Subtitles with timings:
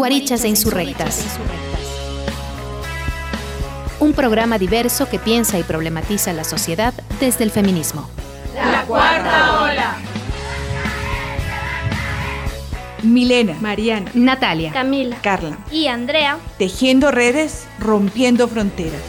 [0.00, 1.26] Guarichas e Insurrectas.
[3.98, 8.08] Un programa diverso que piensa y problematiza la sociedad desde el feminismo.
[8.54, 9.96] La cuarta ola.
[13.02, 16.38] Milena, Mariana, Natalia, Camila, Carla y Andrea.
[16.56, 19.02] Tejiendo redes, rompiendo fronteras.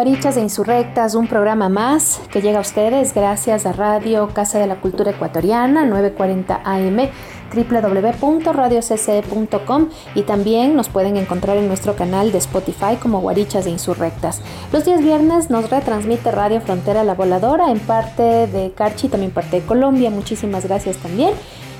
[0.00, 4.66] Guarichas e Insurrectas, un programa más que llega a ustedes gracias a Radio Casa de
[4.66, 7.10] la Cultura Ecuatoriana 940 AM
[7.54, 14.40] www.radiocce.com y también nos pueden encontrar en nuestro canal de Spotify como Guarichas e Insurrectas.
[14.72, 19.60] Los días viernes nos retransmite Radio Frontera La Voladora en parte de Carchi, también parte
[19.60, 20.08] de Colombia.
[20.08, 21.34] Muchísimas gracias también.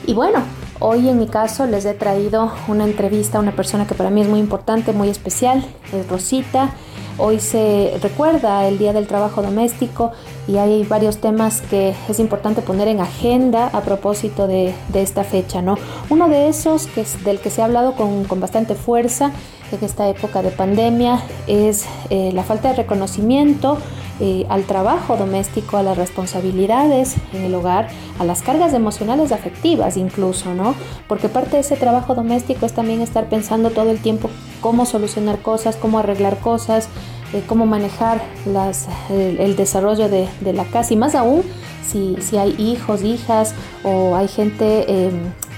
[0.06, 0.40] Y bueno,
[0.78, 4.20] hoy en mi caso les he traído una entrevista a una persona que para mí
[4.20, 6.74] es muy importante, muy especial, es Rosita.
[7.22, 10.12] Hoy se recuerda el Día del Trabajo Doméstico
[10.50, 15.22] y hay varios temas que es importante poner en agenda a propósito de, de esta
[15.22, 15.76] fecha, ¿no?
[16.08, 19.30] Uno de esos que es del que se ha hablado con, con bastante fuerza
[19.70, 23.78] en esta época de pandemia es eh, la falta de reconocimiento
[24.18, 29.96] eh, al trabajo doméstico, a las responsabilidades en el hogar, a las cargas emocionales afectivas
[29.96, 30.74] incluso, ¿no?
[31.06, 34.28] Porque parte de ese trabajo doméstico es también estar pensando todo el tiempo
[34.60, 36.88] cómo solucionar cosas, cómo arreglar cosas,
[37.32, 41.42] eh, cómo manejar las, el, desarrollo de, la casa y más aún
[41.86, 44.84] si, si hay hijos, hijas o hay gente...
[44.88, 45.10] Eh,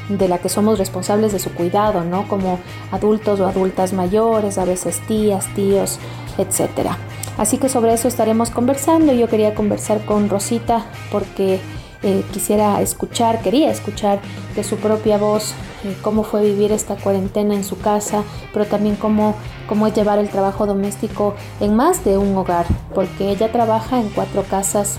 [0.09, 2.27] de la que somos responsables de su cuidado, ¿no?
[2.29, 2.59] Como
[2.91, 5.99] adultos o adultas mayores, a veces tías, tíos,
[6.39, 6.99] etcétera.
[7.39, 9.13] Así que sobre eso estaremos conversando.
[9.13, 11.61] Yo quería conversar con Rosita porque
[12.03, 14.21] eh, quisiera escuchar, quería escuchar
[14.57, 18.97] de su propia voz eh, cómo fue vivir esta cuarentena en su casa, pero también
[18.97, 19.35] cómo,
[19.69, 24.09] cómo es llevar el trabajo doméstico en más de un hogar, porque ella trabaja en
[24.11, 24.99] cuatro casas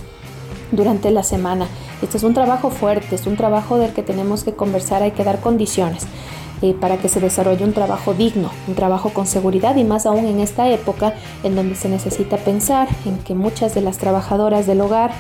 [0.72, 1.68] durante la semana.
[2.02, 5.24] Este es un trabajo fuerte, es un trabajo del que tenemos que conversar, hay que
[5.24, 6.06] dar condiciones
[6.62, 10.26] eh, para que se desarrolle un trabajo digno, un trabajo con seguridad y más aún
[10.26, 14.82] en esta época en donde se necesita pensar en que muchas de las trabajadoras del
[14.82, 15.12] hogar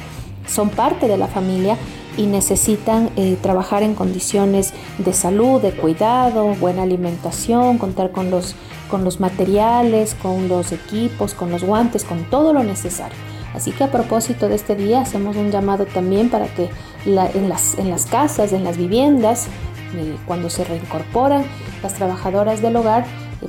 [0.47, 1.77] son parte de la familia
[2.17, 8.55] y necesitan eh, trabajar en condiciones de salud, de cuidado, buena alimentación, contar con los,
[8.89, 13.17] con los materiales, con los equipos, con los guantes, con todo lo necesario.
[13.53, 16.69] Así que a propósito de este día hacemos un llamado también para que
[17.05, 17.15] en,
[17.49, 19.47] las, en, las, casas, en las viviendas,
[19.95, 21.43] eh, cuando se reincorporan
[21.83, 23.05] las trabajadoras del hogar,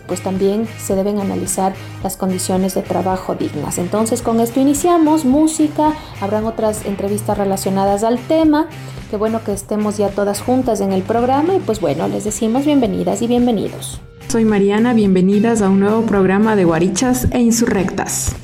[0.07, 3.79] pues también se deben analizar las condiciones de trabajo dignas.
[3.79, 8.69] Entonces con esto iniciamos, música, habrán otras entrevistas relacionadas al tema.
[9.11, 12.65] Qué bueno que estemos ya todas juntas en el programa y pues bueno, les decimos
[12.65, 14.01] bienvenidas y bienvenidos.
[14.29, 18.35] Soy Mariana, bienvenidas a un nuevo programa de Guarichas e Insurrectas.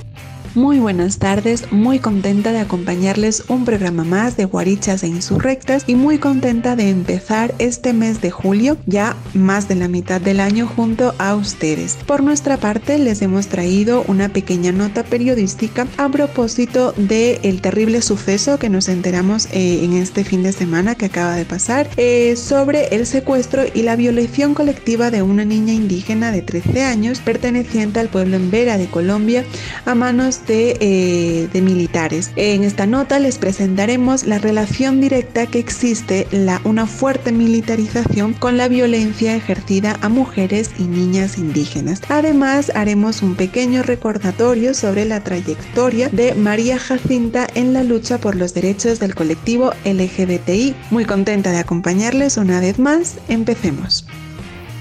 [0.56, 5.94] Muy buenas tardes, muy contenta de acompañarles un programa más de Guarichas e Insurrectas y
[5.94, 10.66] muy contenta de empezar este mes de julio, ya más de la mitad del año
[10.66, 11.96] junto a ustedes.
[12.04, 18.02] Por nuestra parte les hemos traído una pequeña nota periodística a propósito del el terrible
[18.02, 22.34] suceso que nos enteramos eh, en este fin de semana que acaba de pasar eh,
[22.34, 28.00] sobre el secuestro y la violación colectiva de una niña indígena de 13 años perteneciente
[28.00, 29.44] al pueblo Embera de Colombia
[29.84, 32.30] a manos de, eh, de, militares.
[32.36, 38.56] En esta nota les presentaremos la relación directa que existe, la, una fuerte militarización con
[38.56, 42.00] la violencia ejercida a mujeres y niñas indígenas.
[42.08, 48.36] Además, haremos un pequeño recordatorio sobre la trayectoria de María Jacinta en la lucha por
[48.36, 50.74] los derechos del colectivo LGBTI.
[50.90, 53.16] Muy contenta de acompañarles una vez más.
[53.28, 54.06] Empecemos.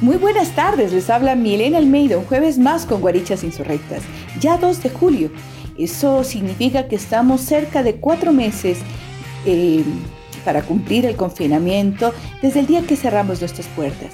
[0.02, 4.02] Muy buenas tardes, les habla Milena Almeida, un jueves más con Guarichas Insurrectas,
[4.40, 5.30] ya 2 de julio.
[5.78, 8.78] Eso significa que estamos cerca de cuatro meses
[9.46, 9.84] eh,
[10.46, 14.14] para cumplir el confinamiento desde el día que cerramos nuestras puertas.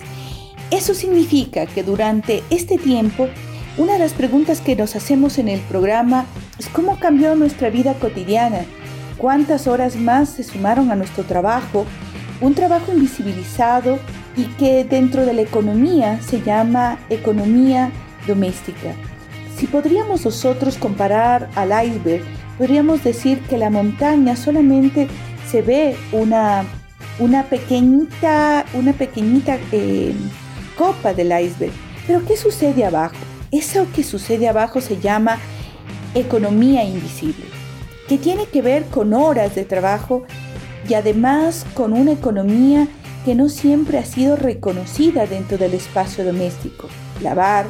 [0.71, 3.27] Eso significa que durante este tiempo,
[3.77, 6.25] una de las preguntas que nos hacemos en el programa
[6.57, 8.65] es cómo cambió nuestra vida cotidiana,
[9.19, 11.85] cuántas horas más se sumaron a nuestro trabajo,
[12.41, 13.99] un trabajo invisibilizado
[14.37, 17.91] y que dentro de la economía se llama economía
[18.27, 18.93] doméstica.
[19.55, 22.23] Si podríamos nosotros comparar al iceberg,
[22.57, 25.07] podríamos decir que la montaña solamente
[25.49, 26.65] se ve una,
[27.19, 30.13] una pequeñita, una pequeñita eh,
[30.77, 31.71] copa del iceberg.
[32.05, 33.15] Pero ¿qué sucede abajo?
[33.51, 35.37] Eso que sucede abajo se llama
[36.13, 37.45] economía invisible,
[38.07, 40.23] que tiene que ver con horas de trabajo
[40.87, 42.87] y además con una economía
[43.25, 46.87] que no siempre ha sido reconocida dentro del espacio doméstico.
[47.21, 47.65] Lavar,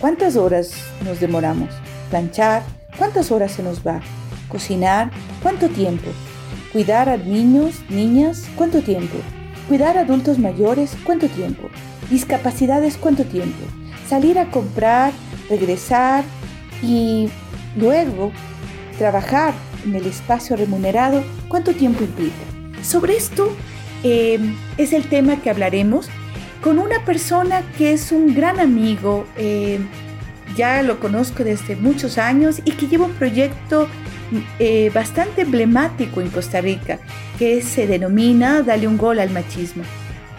[0.00, 0.72] ¿Cuántas horas
[1.04, 1.68] nos demoramos?
[2.08, 2.62] Planchar,
[2.96, 4.00] ¿cuántas horas se nos va?
[4.48, 5.10] Cocinar,
[5.42, 6.10] ¿cuánto tiempo?
[6.72, 9.18] Cuidar a niños, niñas, ¿cuánto tiempo?
[9.68, 11.68] Cuidar a adultos mayores, ¿cuánto tiempo?
[12.08, 13.58] Discapacidades, ¿cuánto tiempo?
[14.08, 15.12] Salir a comprar,
[15.50, 16.24] regresar
[16.82, 17.28] y
[17.76, 18.32] luego
[18.96, 19.52] trabajar
[19.84, 22.82] en el espacio remunerado, ¿cuánto tiempo implica?
[22.82, 23.54] Sobre esto
[24.02, 24.38] eh,
[24.76, 26.08] es el tema que hablaremos
[26.62, 29.80] con una persona que es un gran amigo, eh,
[30.56, 33.88] ya lo conozco desde muchos años y que lleva un proyecto
[34.58, 36.98] eh, bastante emblemático en Costa Rica
[37.38, 39.82] que se denomina Dale un gol al machismo.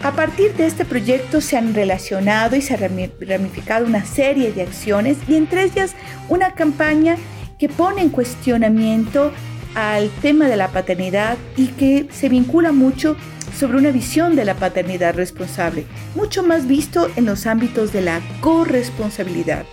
[0.02, 4.62] A partir de este proyecto se han relacionado y se ha ramificado una serie de
[4.62, 5.94] acciones y entre ellas
[6.28, 7.16] una campaña
[7.58, 9.32] que pone en cuestionamiento
[9.74, 13.16] al tema de la paternidad y que se vincula mucho
[13.58, 15.84] sobre una visión de la paternidad responsable,
[16.14, 19.64] mucho más visto en los ámbitos de la corresponsabilidad.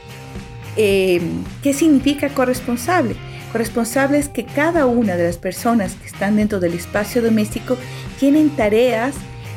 [0.76, 3.16] Em, ¿Qué significa corresponsable?
[3.52, 7.78] Corresponsable es que cada una de las personas que están dentro del espacio doméstico
[8.20, 9.16] tienen tareas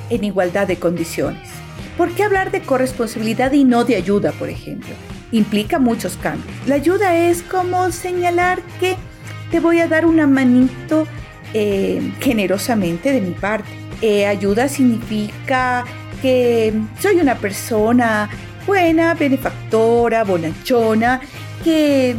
[0.09, 1.49] en igualdad de condiciones.
[1.97, 4.95] ¿Por qué hablar de corresponsabilidad y no de ayuda, por ejemplo?
[5.31, 6.55] Implica muchos cambios.
[6.67, 8.97] La ayuda es como señalar que
[9.51, 11.07] te voy a dar una manito
[11.55, 13.69] eh, generosamente de mi parte.
[14.03, 15.85] Eh, ayuda significa
[16.21, 18.29] que soy una persona
[18.67, 21.21] buena, benefactora, bonachona,
[21.63, 22.17] que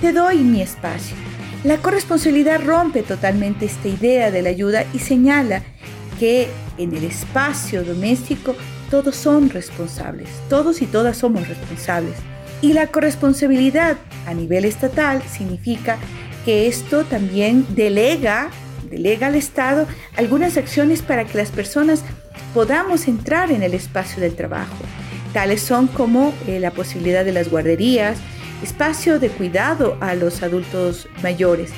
[0.00, 1.16] te doy mi espacio.
[1.64, 5.62] La corresponsabilidad rompe totalmente esta idea de la ayuda y señala
[6.18, 8.54] que en el espacio doméstico
[8.90, 12.14] todos son responsables, todos y todas somos responsables.
[12.60, 13.96] Y la corresponsabilidad
[14.26, 15.96] a nivel estatal significa
[16.44, 18.50] que esto también delega,
[18.92, 19.86] delega al Estado
[20.16, 22.04] algunas acciones para que las personas
[22.54, 24.76] podamos entrar en el espacio del trabajo.
[25.32, 28.18] Tales son como eh, la posibilidad de las guarderías,
[28.62, 31.70] espacio de cuidado a los adultos mayores.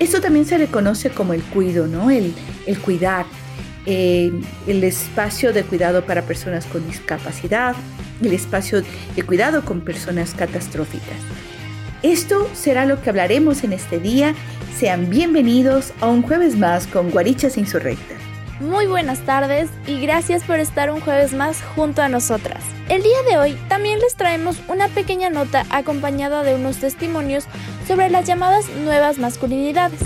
[0.00, 2.10] Esto también se reconoce como el cuido, ¿no?
[2.10, 2.34] El,
[2.84, 3.26] cuidar,
[3.86, 4.32] eh,
[4.66, 7.76] el espacio de cuidado para personas con discapacidad,
[8.20, 8.82] el espacio
[9.14, 11.16] de cuidado con personas catastróficas.
[12.06, 14.36] Esto será lo que hablaremos en este día.
[14.78, 18.18] Sean bienvenidos a un jueves más con Guarichas Insurrectas.
[18.60, 22.62] Muy buenas tardes y gracias por estar un jueves más junto a nosotras.
[22.88, 27.46] El día de hoy también les traemos una pequeña nota acompañada de unos testimonios
[27.88, 29.98] sobre las llamadas nuevas masculinidades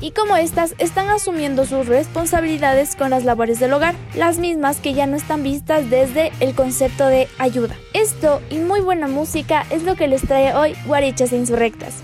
[0.00, 4.94] y cómo éstas están asumiendo sus responsabilidades con las labores del hogar, las mismas que
[4.94, 7.76] ya no están vistas desde el concepto de ayuda.
[7.94, 11.96] Esto y muy buena música es lo que les trae hoy Guarichas Insurrectas.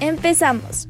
[0.00, 0.88] Empezamos.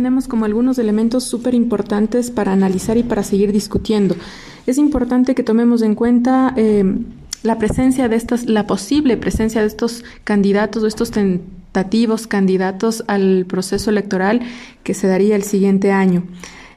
[0.00, 4.16] Tenemos como algunos elementos súper importantes para analizar y para seguir discutiendo.
[4.66, 6.84] Es importante que tomemos en cuenta eh,
[7.42, 13.44] la presencia de estas, la posible presencia de estos candidatos o estos tentativos candidatos al
[13.46, 14.40] proceso electoral
[14.84, 16.22] que se daría el siguiente año.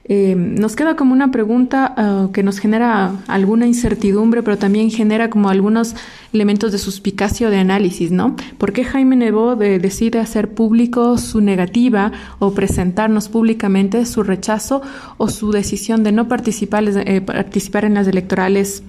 [0.04, 5.30] Eh, nos queda como una pregunta ah, que nos genera alguna incertidumbre, pero también genera
[5.30, 5.96] como algunos
[6.34, 8.36] elementos de suspicacia o de análisis, ¿no?
[8.58, 14.82] ¿Por qué Jaime Nebo decide hacer público su negativa o presentarnos públicamente su rechazo
[15.18, 18.84] o su decisión de no participar, eh, participar en las electorales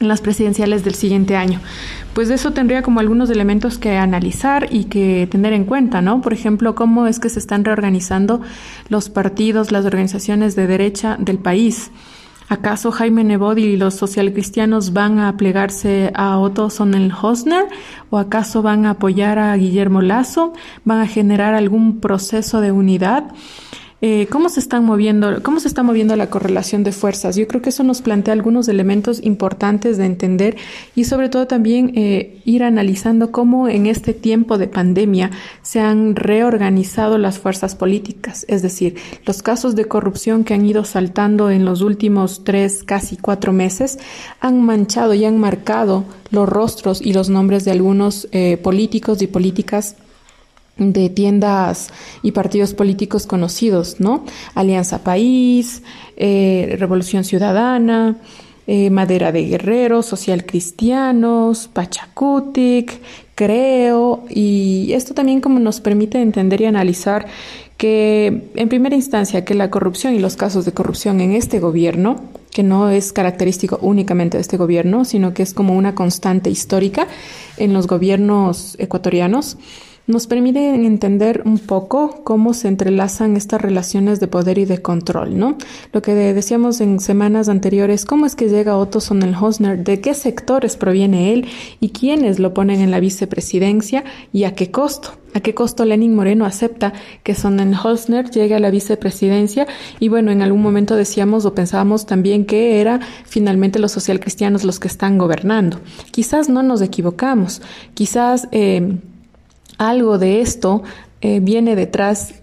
[0.00, 1.60] en las presidenciales del siguiente año.
[2.14, 6.20] Pues de eso tendría como algunos elementos que analizar y que tener en cuenta, ¿no?
[6.20, 8.40] Por ejemplo, cómo es que se están reorganizando
[8.88, 11.90] los partidos, las organizaciones de derecha del país.
[12.50, 17.66] ¿Acaso Jaime Nebodi y los socialcristianos van a plegarse a Otto Sonnenhosner?
[18.08, 20.54] ¿O acaso van a apoyar a Guillermo Lazo?
[20.82, 23.24] ¿Van a generar algún proceso de unidad?
[24.00, 27.34] Eh, cómo se están moviendo, cómo se está moviendo la correlación de fuerzas.
[27.34, 30.56] Yo creo que eso nos plantea algunos elementos importantes de entender
[30.94, 36.14] y sobre todo también eh, ir analizando cómo en este tiempo de pandemia se han
[36.14, 38.94] reorganizado las fuerzas políticas, es decir,
[39.26, 43.98] los casos de corrupción que han ido saltando en los últimos tres, casi cuatro meses,
[44.38, 49.26] han manchado y han marcado los rostros y los nombres de algunos eh, políticos y
[49.26, 49.96] políticas
[50.78, 51.88] de tiendas
[52.22, 54.24] y partidos políticos conocidos, ¿no?
[54.54, 55.82] Alianza País,
[56.16, 58.16] eh, Revolución Ciudadana,
[58.66, 63.00] eh, Madera de Guerrero, Social Cristianos, Pachacutic,
[63.34, 67.26] Creo, y esto también como nos permite entender y analizar
[67.76, 72.16] que en primera instancia que la corrupción y los casos de corrupción en este gobierno,
[72.50, 77.06] que no es característico únicamente de este gobierno, sino que es como una constante histórica
[77.56, 79.56] en los gobiernos ecuatorianos,
[80.08, 85.38] nos permiten entender un poco cómo se entrelazan estas relaciones de poder y de control,
[85.38, 85.56] ¿no?
[85.92, 90.76] Lo que decíamos en semanas anteriores, cómo es que llega Otto Sonnenhosner, de qué sectores
[90.76, 91.46] proviene él
[91.78, 95.10] y quiénes lo ponen en la vicepresidencia y a qué costo.
[95.34, 99.66] ¿A qué costo Lenin Moreno acepta que Sonnenhosner llegue a la vicepresidencia?
[100.00, 104.80] Y bueno, en algún momento decíamos o pensábamos también que era finalmente los socialcristianos los
[104.80, 105.80] que están gobernando.
[106.12, 107.60] Quizás no nos equivocamos,
[107.92, 108.96] quizás eh,
[109.78, 110.82] algo de esto
[111.20, 112.34] eh, viene detrás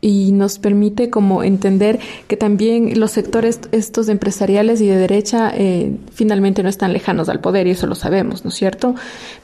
[0.00, 5.96] y nos permite como entender que también los sectores estos empresariales y de derecha eh,
[6.12, 8.94] finalmente no están lejanos al poder y eso lo sabemos, ¿no es cierto?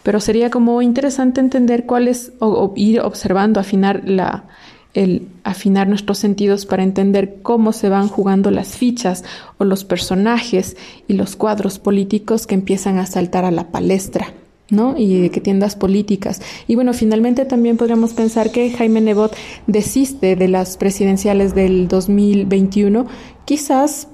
[0.02, 4.44] Pero sería como interesante entender cuáles o, ir observando, afinar la
[4.94, 9.24] el afinar nuestros sentidos para entender cómo se van jugando las fichas
[9.58, 10.76] o los personajes
[11.08, 14.28] y los cuadros políticos que empiezan a saltar a la palestra.
[14.70, 14.96] ¿No?
[14.96, 16.40] Y de que tiendas políticas.
[16.66, 23.06] Y bueno, finalmente también podríamos pensar que Jaime Nebot desiste de las presidenciales del 2021,
[23.44, 24.08] quizás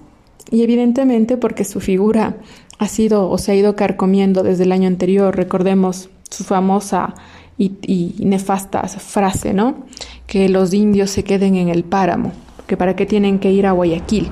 [0.51, 2.37] y evidentemente porque su figura
[2.79, 5.37] ha sido o se ha ido carcomiendo desde el año anterior.
[5.37, 7.15] Recordemos su famosa
[7.57, 9.85] y, y nefasta frase, ¿no?
[10.27, 12.33] Que los indios se queden en el páramo,
[12.67, 14.31] que para qué tienen que ir a Guayaquil.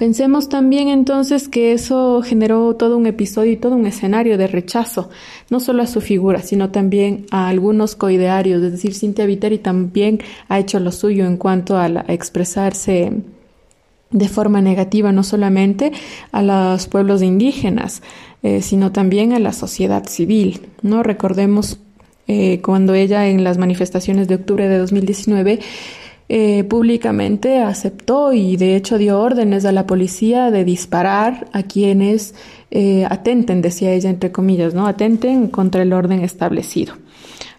[0.00, 5.10] Pensemos también entonces que eso generó todo un episodio y todo un escenario de rechazo,
[5.50, 10.20] no solo a su figura, sino también a algunos coidearios, es decir, Cintia Viteri también
[10.48, 13.12] ha hecho lo suyo en cuanto a, expresarse
[14.10, 15.92] de forma negativa no solamente
[16.32, 18.00] a los pueblos indígenas,
[18.42, 20.62] eh, sino también a la sociedad civil.
[20.80, 21.02] ¿no?
[21.02, 21.78] Recordemos
[22.26, 25.60] eh, cuando ella en las manifestaciones de octubre de 2019
[26.32, 32.36] eh, públicamente aceptó y de hecho dio órdenes a la policía de disparar a quienes
[32.70, 34.86] eh, atenten, decía ella entre comillas, ¿no?
[34.86, 36.94] Atenten contra el orden establecido.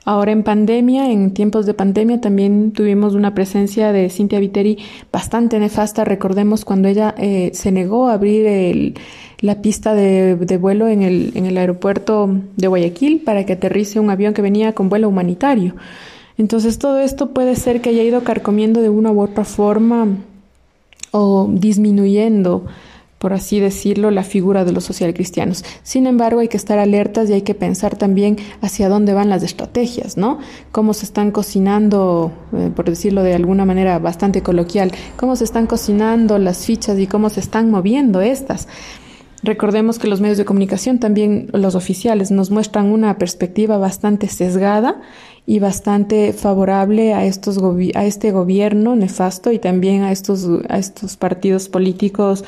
[0.06, 4.78] Ahora en pandemia, en tiempos de pandemia, también tuvimos una presencia de Cintia Viteri
[5.12, 6.06] bastante nefasta.
[6.06, 8.96] Recordemos cuando ella eh, se negó a abrir
[9.42, 14.00] la pista de, de vuelo en el, en el aeropuerto de Guayaquil para que aterrice
[14.00, 15.76] un avión que venía con vuelo humanitario.
[16.38, 20.08] Entonces todo esto puede ser que haya ido carcomiendo de una u otra forma
[21.12, 22.66] o disminuyendo,
[23.20, 25.64] por así decirlo, la figura de los socialcristianos.
[25.84, 29.44] Sin embargo, hay que estar alertas y hay que pensar también hacia dónde van las
[29.44, 30.40] estrategias, ¿no?
[30.72, 35.68] Cómo se están cocinando, eh, por decirlo de alguna manera bastante coloquial, cómo se están
[35.68, 38.68] cocinando las fichas y cómo se están moviendo estas.
[39.44, 45.02] Recordemos que los medios de comunicación, también los oficiales, nos muestran una perspectiva bastante sesgada
[45.46, 47.60] y bastante favorable a, estos
[47.96, 52.44] a este gobierno nefasto y también a estos, a estos partidos políticos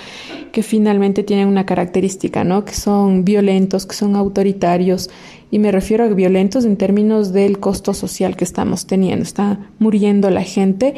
[0.51, 2.65] que finalmente tienen una característica, ¿no?
[2.65, 5.09] Que son violentos, que son autoritarios.
[5.49, 9.23] Y me refiero a violentos en términos del costo social que estamos teniendo.
[9.23, 10.93] Está muriendo la gente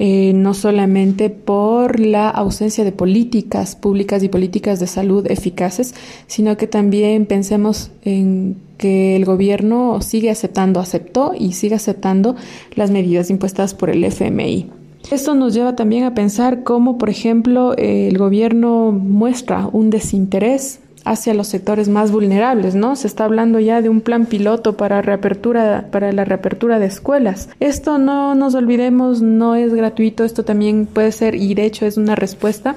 [0.00, 5.92] eh, no solamente por la ausencia de políticas públicas y políticas de salud eficaces,
[6.28, 12.36] sino que también pensemos en que el gobierno sigue aceptando, aceptó y sigue aceptando
[12.76, 14.70] las medidas impuestas por el FMI.
[15.10, 21.34] Esto nos lleva también a pensar cómo, por ejemplo, el gobierno muestra un desinterés hacia
[21.34, 22.96] los sectores más vulnerables, ¿no?
[22.96, 27.48] Se está hablando ya de un plan piloto para reapertura para la reapertura de escuelas.
[27.60, 31.96] Esto no nos olvidemos, no es gratuito, esto también puede ser y de hecho es
[31.96, 32.76] una respuesta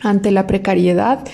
[0.00, 1.26] ante la precariedad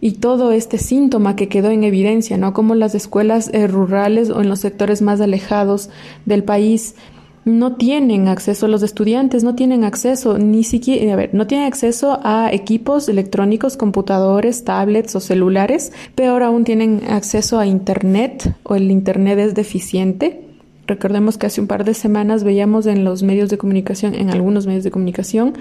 [0.00, 2.52] y todo este síntoma que quedó en evidencia, ¿no?
[2.52, 5.90] Como las escuelas eh, rurales o en los sectores más alejados
[6.26, 6.96] del país
[7.44, 12.20] no tienen acceso, los estudiantes no tienen acceso ni siquiera, a ver, no tienen acceso
[12.22, 18.90] a equipos electrónicos, computadores, tablets o celulares, peor aún tienen acceso a Internet o el
[18.90, 20.40] Internet es deficiente.
[20.86, 24.66] Recordemos que hace un par de semanas veíamos en los medios de comunicación, en algunos
[24.66, 25.54] medios de comunicación,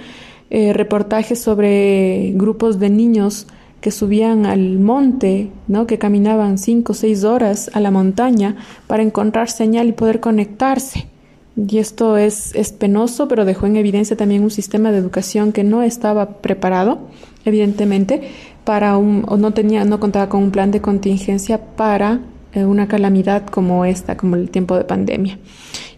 [0.50, 3.48] eh, reportajes sobre grupos de niños
[3.80, 5.88] que subían al monte, ¿no?
[5.88, 11.08] que caminaban cinco o seis horas a la montaña para encontrar señal y poder conectarse.
[11.56, 15.64] Y esto es, es penoso, pero dejó en evidencia también un sistema de educación que
[15.64, 17.00] no estaba preparado,
[17.44, 18.22] evidentemente,
[18.64, 22.22] para un, o no tenía, no contaba con un plan de contingencia para
[22.54, 25.40] eh, una calamidad como esta, como el tiempo de pandemia.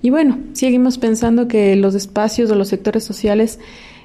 [0.01, 3.59] Y bueno, seguimos pensando que los espacios o los sectores sociales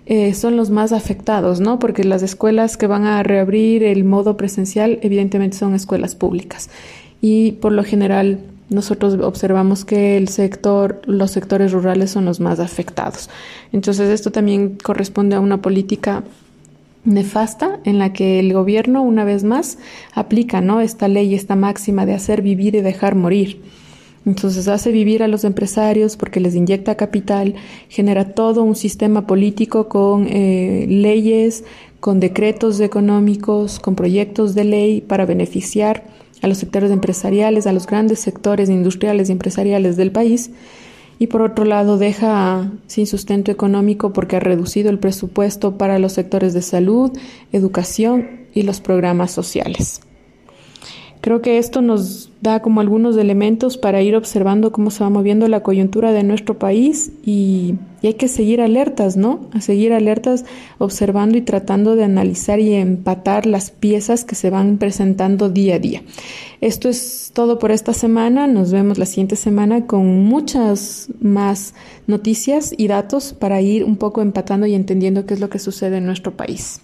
[0.06, 1.78] eh, son los más afectados, ¿no?
[1.78, 6.70] Porque las escuelas que van a reabrir el modo presencial, evidentemente son escuelas públicas.
[7.20, 8.38] Y por lo general
[8.70, 13.30] nosotros observamos que el sector, los sectores rurales son los más afectados.
[13.72, 16.24] Entonces esto también corresponde a una política
[17.04, 19.78] nefasta en la que el gobierno una vez más
[20.14, 20.80] aplica ¿no?
[20.80, 23.62] esta ley, esta máxima de hacer vivir y dejar morir.
[24.26, 27.54] Entonces hace vivir a los empresarios porque les inyecta capital,
[27.88, 31.64] genera todo un sistema político con eh, leyes,
[32.00, 37.86] con decretos económicos, con proyectos de ley para beneficiar a los sectores empresariales, a los
[37.86, 40.50] grandes sectores industriales y empresariales del país,
[41.18, 46.12] y por otro lado deja sin sustento económico porque ha reducido el presupuesto para los
[46.12, 47.10] sectores de salud,
[47.52, 50.00] educación y los programas sociales.
[51.20, 55.48] Creo que esto nos da como algunos elementos para ir observando cómo se va moviendo
[55.48, 59.40] la coyuntura de nuestro país y, hay que seguir alertas, ¿no?
[59.52, 60.44] A seguir alertas,
[60.78, 65.78] observando y tratando de analizar y empatar las piezas que se van presentando día a
[65.80, 66.02] día.
[66.60, 68.46] Esto es todo por esta semana.
[68.46, 71.74] Nos vemos la siguiente semana con muchas más
[72.06, 75.96] noticias y datos para ir un poco empatando y entendiendo qué es lo que sucede
[75.96, 76.80] en nuestro país.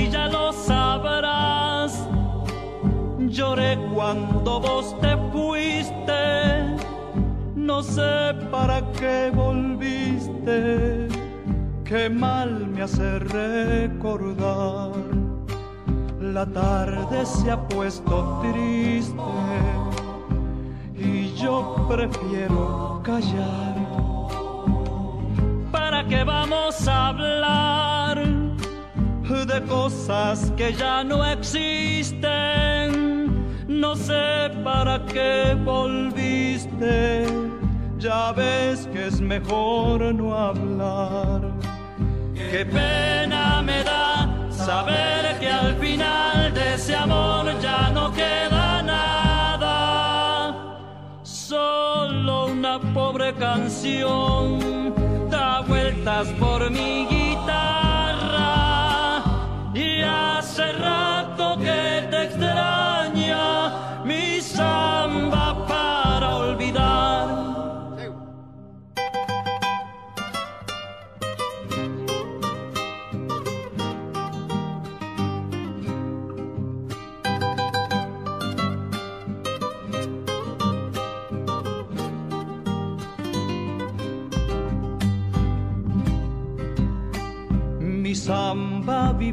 [0.00, 2.08] Si ya lo sabrás.
[3.18, 6.22] Lloré cuando vos te fuiste,
[7.54, 11.08] no sé para qué volviste,
[11.84, 14.92] qué mal me hace recordar.
[16.20, 19.54] La tarde se ha puesto triste
[20.96, 23.74] y yo prefiero callar.
[25.70, 27.99] ¿Para qué vamos a hablar
[29.30, 32.28] de cosas que ya no existen?
[33.68, 37.26] No sé para qué volviste,
[37.98, 41.42] ya ves que es mejor no hablar.
[42.34, 50.52] Qué pena me da saber que al final de ese amor ya no queda nada,
[51.22, 54.58] solo una pobre canción
[55.30, 57.19] da vueltas por mi guitarra
[60.02, 65.29] hace rato que te extraña mi samba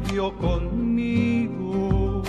[0.00, 2.22] vivió conmigo,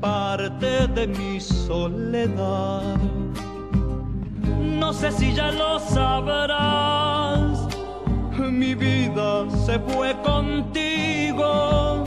[0.00, 2.96] parte de mi soledad.
[4.80, 7.68] No sé si ya lo sabrás,
[8.38, 12.04] mi vida se fue contigo,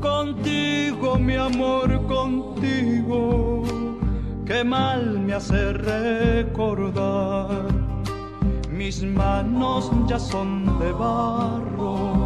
[0.00, 3.62] contigo mi amor, contigo.
[4.46, 7.62] Qué mal me hace recordar
[8.82, 12.21] mis manos ya son de barro,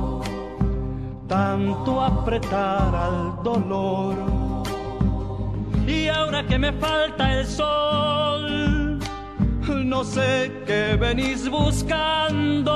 [1.28, 4.14] tanto apretar al dolor.
[5.86, 8.98] Y ahora que me falta el sol,
[9.84, 12.74] no sé qué venís buscando,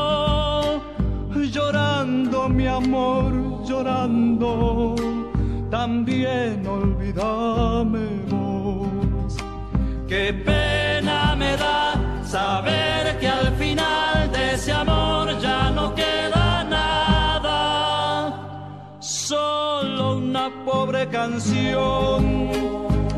[1.52, 4.94] llorando mi amor, llorando,
[5.70, 9.36] también olvídame vos.
[10.08, 15.19] Qué pena me da saber que al final de ese amor
[20.30, 22.20] una pobre canción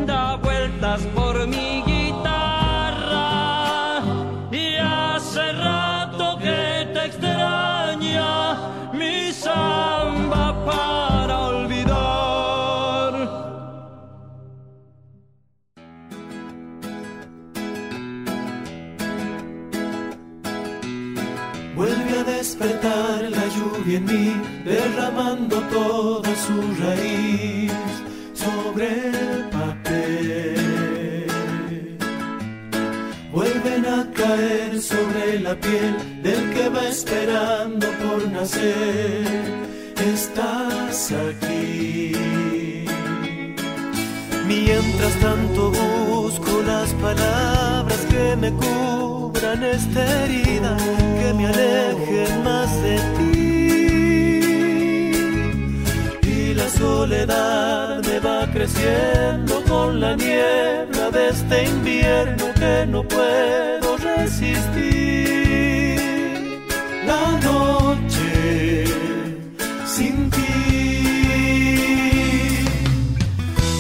[0.07, 3.29] da vueltas por mi guitarra
[4.51, 8.57] y hace rato que te extraña
[8.95, 13.13] mi samba para olvidar.
[21.77, 24.33] Vuelve a despertar la lluvia en mí,
[24.65, 27.73] derramando toda su raíz
[28.35, 30.57] sobre el papel.
[33.33, 39.25] Vuelven a caer sobre la piel del que va esperando por nacer.
[40.15, 42.13] Estás aquí.
[44.47, 50.77] Mientras tanto busco las palabras que me cubran esta herida,
[51.19, 53.22] que me alejen más de ti.
[56.83, 64.83] Soledad me va creciendo con la niebla de este invierno que no puedo resistir.
[67.11, 68.85] La noche
[69.95, 70.55] sin ti.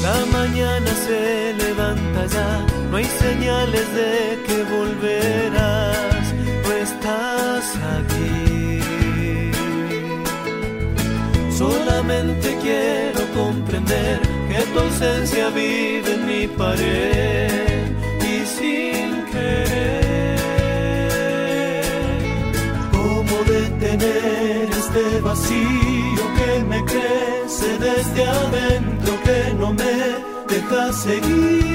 [0.07, 1.21] La mañana se
[1.65, 2.51] levanta ya,
[2.91, 4.13] no hay señales de
[4.47, 6.25] que volverás,
[6.65, 7.65] no estás
[7.97, 8.43] aquí.
[11.63, 20.37] Solamente quiero comprender que tu ausencia vive en mi pared y sin querer.
[22.93, 29.97] ¿Cómo detener este vacío que me crece desde adentro que no me
[30.53, 31.67] deja seguir?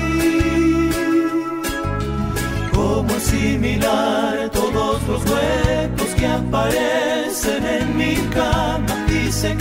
[2.74, 9.56] ¿Cómo asimilar todos los huecos que aparecen en mi cama y se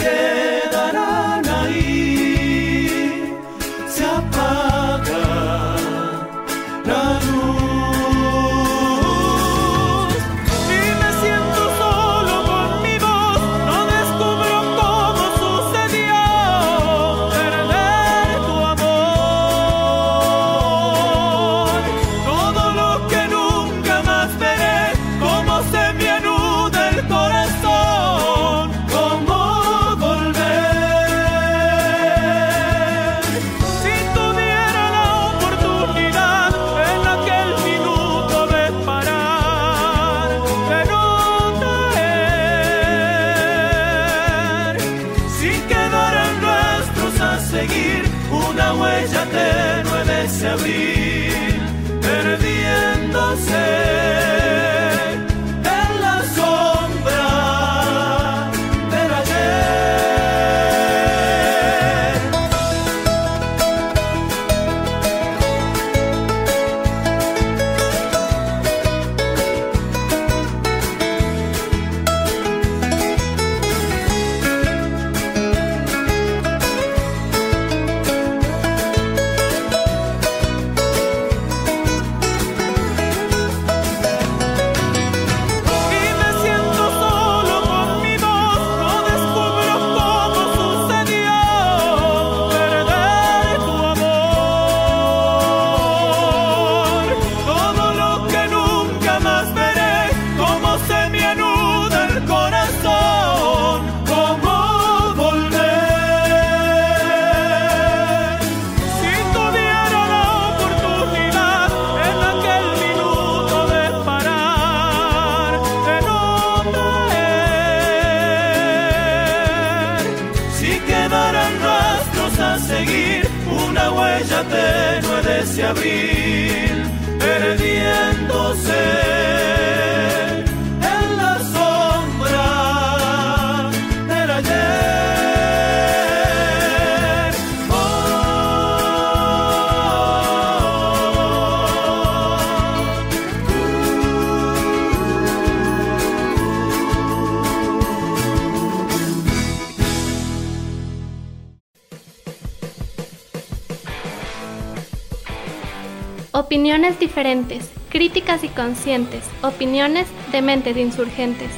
[156.66, 161.48] Opiniones diferentes, críticas y conscientes, opiniones de mentes insurgentes.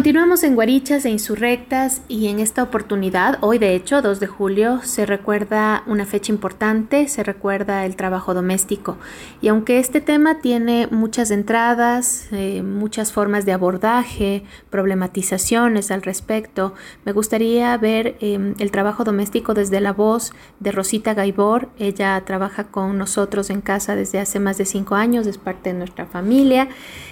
[0.00, 4.80] Continuamos en Guarichas e Insurrectas y en esta oportunidad, hoy de hecho, 2 de julio,
[4.82, 8.96] se recuerda una fecha importante, se recuerda el trabajo doméstico.
[9.42, 16.72] Y aunque este tema tiene muchas entradas, eh, muchas formas de abordaje, problematizaciones al respecto,
[17.04, 21.68] me gustaría ver em, el trabajo doméstico desde la voz de Rosita Gaibor.
[21.78, 25.78] Ella trabaja con nosotros en casa desde hace más de cinco años, es parte de
[25.78, 26.70] nuestra familia.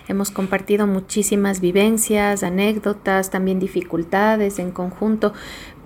[0.09, 5.33] Hemos compartido muchísimas vivencias, anécdotas, también dificultades en conjunto,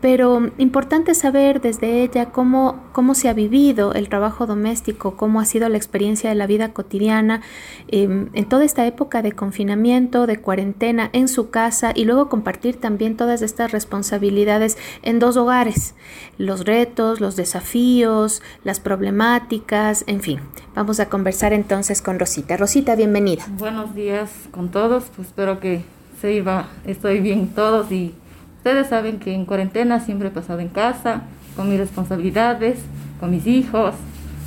[0.02, 5.44] pero importante saber desde ella cómo, cómo se ha vivido el trabajo doméstico, cómo ha
[5.44, 7.40] sido la experiencia de la vida cotidiana
[7.86, 12.80] em, en toda esta época de confinamiento, de cuarentena en su casa y luego compartir
[12.80, 15.94] también todas estas responsabilidades en dos hogares,
[16.36, 20.40] los retos, los desafíos, las problemáticas, en fin.
[20.74, 22.56] Vamos a conversar entonces con Rosita.
[22.56, 23.44] Rosita, bienvenida.
[23.56, 25.84] Buenos días con todos, pues espero que
[26.22, 28.14] se iba, estoy bien todos y
[28.62, 31.22] Ustedes saben que en cuarentena siempre he pasado en casa,
[31.56, 32.78] con mis responsabilidades,
[33.18, 33.96] con mis hijos,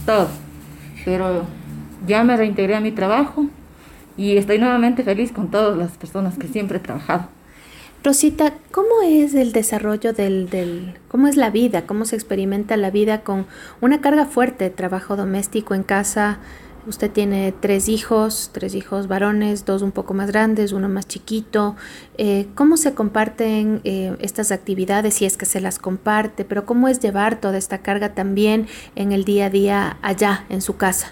[0.05, 0.29] todo.
[1.03, 1.43] Pero
[2.07, 3.47] ya me reintegré a mi trabajo
[4.15, 7.27] y estoy nuevamente feliz con todas las personas que siempre he trabajado.
[8.05, 12.91] Rosita, ¿cómo es el desarrollo del, del, cómo es la vida, cómo se experimenta la
[12.91, 13.47] vida con
[13.81, 16.37] una carga fuerte de trabajo doméstico en casa,
[16.87, 21.75] Usted tiene tres hijos, tres hijos varones, dos un poco más grandes, uno más chiquito.
[22.19, 26.45] Eh, ¿Cómo se comparten eh, estas actividades, si es que se las comparte?
[26.45, 30.61] Pero ¿cómo es llevar toda esta carga también en el día a día allá, en
[30.61, 31.11] su casa?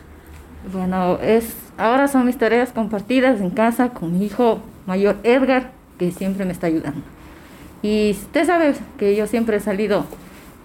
[0.72, 6.12] Bueno, es, ahora son mis tareas compartidas en casa con mi hijo mayor Edgar, que
[6.12, 7.02] siempre me está ayudando.
[7.82, 10.06] Y usted sabe que yo siempre he salido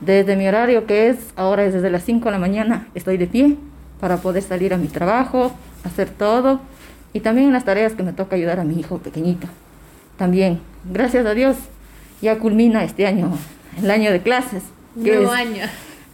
[0.01, 3.27] desde mi horario, que es ahora es desde las 5 de la mañana, estoy de
[3.27, 3.57] pie
[4.01, 5.53] para poder salir a mi trabajo,
[5.85, 6.61] hacer todo
[7.13, 9.47] y también en las tareas que me toca ayudar a mi hijo pequeñito.
[10.17, 10.61] También,
[10.93, 11.57] gracias a Dios,
[12.21, 13.37] ya culmina este año,
[13.83, 14.63] el año de clases.
[15.03, 15.65] Que Nuevo año.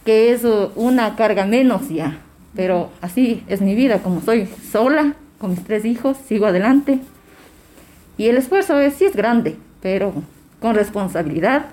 [0.05, 0.43] Que es
[0.75, 2.19] una carga menos ya,
[2.55, 6.99] pero así es mi vida, como soy sola con mis tres hijos, sigo adelante.
[8.17, 10.13] Y el esfuerzo es, sí es grande, pero
[10.61, 11.65] con responsabilidad,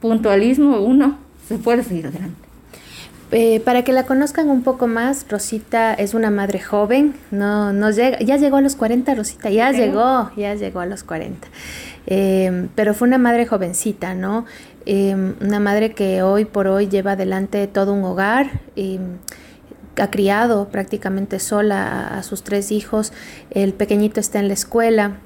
[0.00, 2.43] puntualismo, uno se puede seguir adelante.
[3.32, 7.90] Eh, para que la conozcan un poco más, Rosita es una madre joven, no, no
[7.90, 11.48] llega, ya llegó a los 40, Rosita, ya llegó, ya llegó a los 40.
[12.06, 14.44] Eh, pero fue una madre jovencita, ¿no?
[14.86, 18.60] Eh, una madre que hoy por hoy lleva adelante todo un hogar.
[19.96, 23.12] ha criado prácticamente sola a, sus tres hijos,
[23.50, 25.18] el pequeñito está en la escuela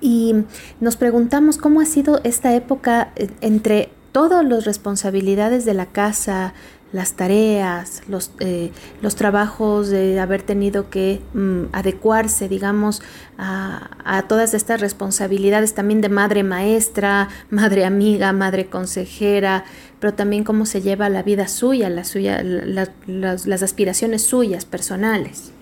[0.00, 0.34] y
[0.80, 3.10] nos preguntamos cómo ha sido esta época
[3.40, 6.54] entre todas las responsabilidades de la casa,
[6.92, 8.70] las tareas, los, eh,
[9.02, 13.02] los trabajos de haber tenido que mm, adecuarse, digamos,
[13.36, 19.64] a, a, todas estas responsabilidades también de madre maestra, madre amiga, madre consejera,
[20.00, 25.52] pero también cómo se lleva la vida suya, la suya las, las, aspiraciones suyas, personales.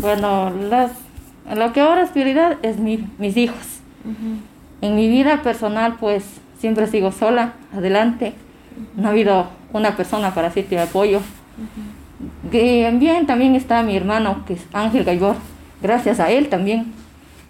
[0.00, 0.92] Bueno, las,
[1.54, 3.80] lo que ahora es prioridad es mi, mis hijos.
[4.82, 6.24] En mi vida personal, pues
[6.60, 8.34] siempre sigo sola, adelante.
[8.96, 11.20] No ha habido una persona para hacerte apoyo.
[12.50, 15.36] Bien, también está mi hermano, que es Ángel Gaibor.
[15.82, 16.92] Gracias a él también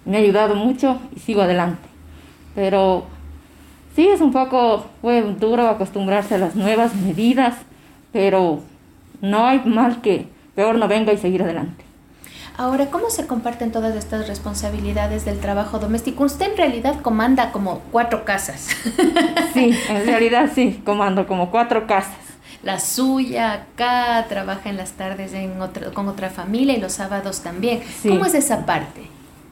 [0.05, 1.89] me ha ayudado mucho y sigo adelante.
[2.55, 3.05] Pero
[3.95, 7.55] sí es un poco fue duro acostumbrarse a las nuevas medidas,
[8.13, 8.61] pero
[9.21, 11.86] no hay mal que peor no venga y seguir adelante.
[12.59, 16.25] Ahora, ¿cómo se comparten todas estas responsabilidades del trabajo doméstico?
[16.25, 18.69] Usted en realidad comanda como cuatro casas.
[19.53, 22.19] Sí, en realidad sí, comando como cuatro casas.
[22.63, 27.41] La suya acá, trabaja en las tardes en otro, con otra familia y los sábados
[27.41, 27.81] también.
[28.03, 29.03] ¿Cómo es esa parte?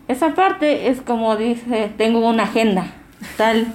[0.07, 2.89] Esa parte es como dice, tengo una agenda,
[3.39, 3.67] tal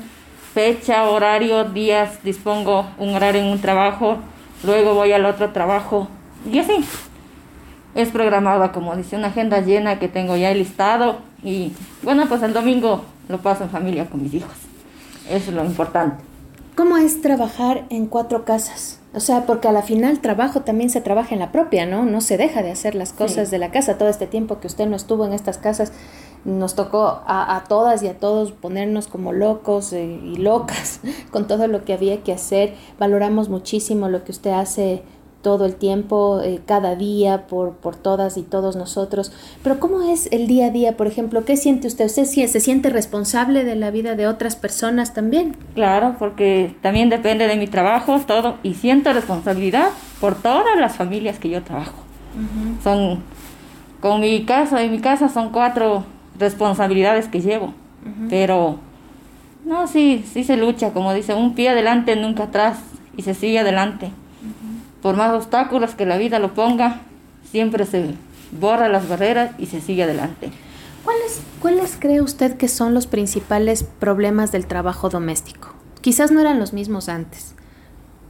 [0.53, 4.17] fecha, horario, días, dispongo un horario en un trabajo,
[4.63, 6.07] luego voy al otro trabajo
[6.51, 6.85] y así
[7.95, 11.73] es programada, como dice, una agenda llena que tengo ya listado y
[12.03, 14.53] bueno, pues el domingo lo paso en familia con mis hijos.
[15.29, 16.23] Eso es lo importante.
[16.75, 18.99] ¿Cómo es trabajar en cuatro casas?
[19.13, 22.05] O sea, porque a la final trabajo también se trabaja en la propia, ¿no?
[22.05, 23.97] No se deja de hacer las cosas de la casa.
[23.97, 25.91] Todo este tiempo que usted no estuvo en estas casas,
[26.45, 31.67] nos tocó a, todas y a todos ponernos como locos eh, y locas con todo
[31.67, 32.75] lo que había que hacer.
[32.97, 35.03] Valoramos muchísimo lo que usted hace
[35.41, 39.31] todo el tiempo, eh, cada día, por, por todas y todos nosotros.
[39.63, 41.45] Pero ¿cómo es el día a día, por ejemplo?
[41.45, 42.05] ¿Qué siente usted?
[42.05, 45.55] ¿Usted se siente responsable de la vida de otras personas también?
[45.75, 51.39] Claro, porque también depende de mi trabajo, todo, y siento responsabilidad por todas las familias
[51.39, 52.03] que yo trabajo.
[52.83, 53.23] Son,
[54.01, 56.03] con mi casa, en mi casa son cuatro
[56.37, 57.73] responsabilidades que llevo,
[58.29, 58.77] pero
[59.65, 62.77] no, sí, sí se lucha, como dice, un pie adelante, nunca atrás,
[63.17, 64.11] y se sigue adelante
[65.01, 67.01] por más obstáculos que la vida lo ponga,
[67.51, 68.15] siempre se
[68.51, 70.51] borra las barreras y se sigue adelante.
[71.03, 75.69] ¿Cuáles, ¿Cuáles cree usted que son los principales problemas del trabajo doméstico?
[76.01, 77.55] Quizás no eran los mismos antes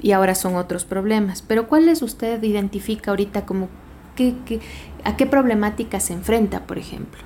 [0.01, 3.67] y ahora son otros problemas, pero ¿cuáles usted identifica ahorita como
[4.15, 4.33] qué,
[5.03, 7.21] a qué problemática se enfrenta, por ejemplo?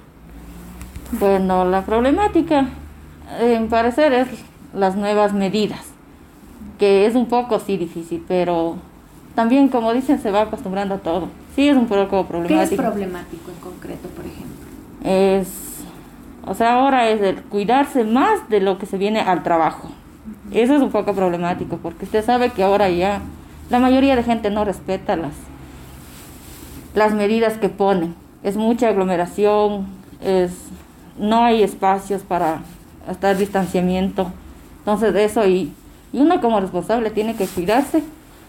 [1.20, 2.70] Bueno, la problemática,
[3.39, 4.28] en parecer, es
[4.74, 5.82] las nuevas medidas,
[6.80, 8.78] que es un poco sí difícil, pero
[9.36, 11.30] también, como dicen, se va acostumbrando a todo.
[11.56, 12.70] Sí, es un poco problemático.
[12.70, 14.68] ¿Qué es problemático en concreto, por ejemplo?
[15.04, 15.48] Es,
[16.46, 19.90] o sea, ahora es el cuidarse más de lo que se viene al trabajo.
[20.52, 23.22] Eso es un poco problemático, porque usted sabe que ahora ya
[23.70, 25.34] la mayoría de gente no respeta las,
[26.94, 28.16] las medidas que ponen.
[28.44, 29.88] Es mucha aglomeración,
[30.22, 30.52] es,
[31.18, 32.62] no hay espacios para
[33.10, 34.32] estar distanciamiento.
[34.80, 35.74] Entonces, eso y,
[36.12, 38.04] y uno como responsable tiene que cuidarse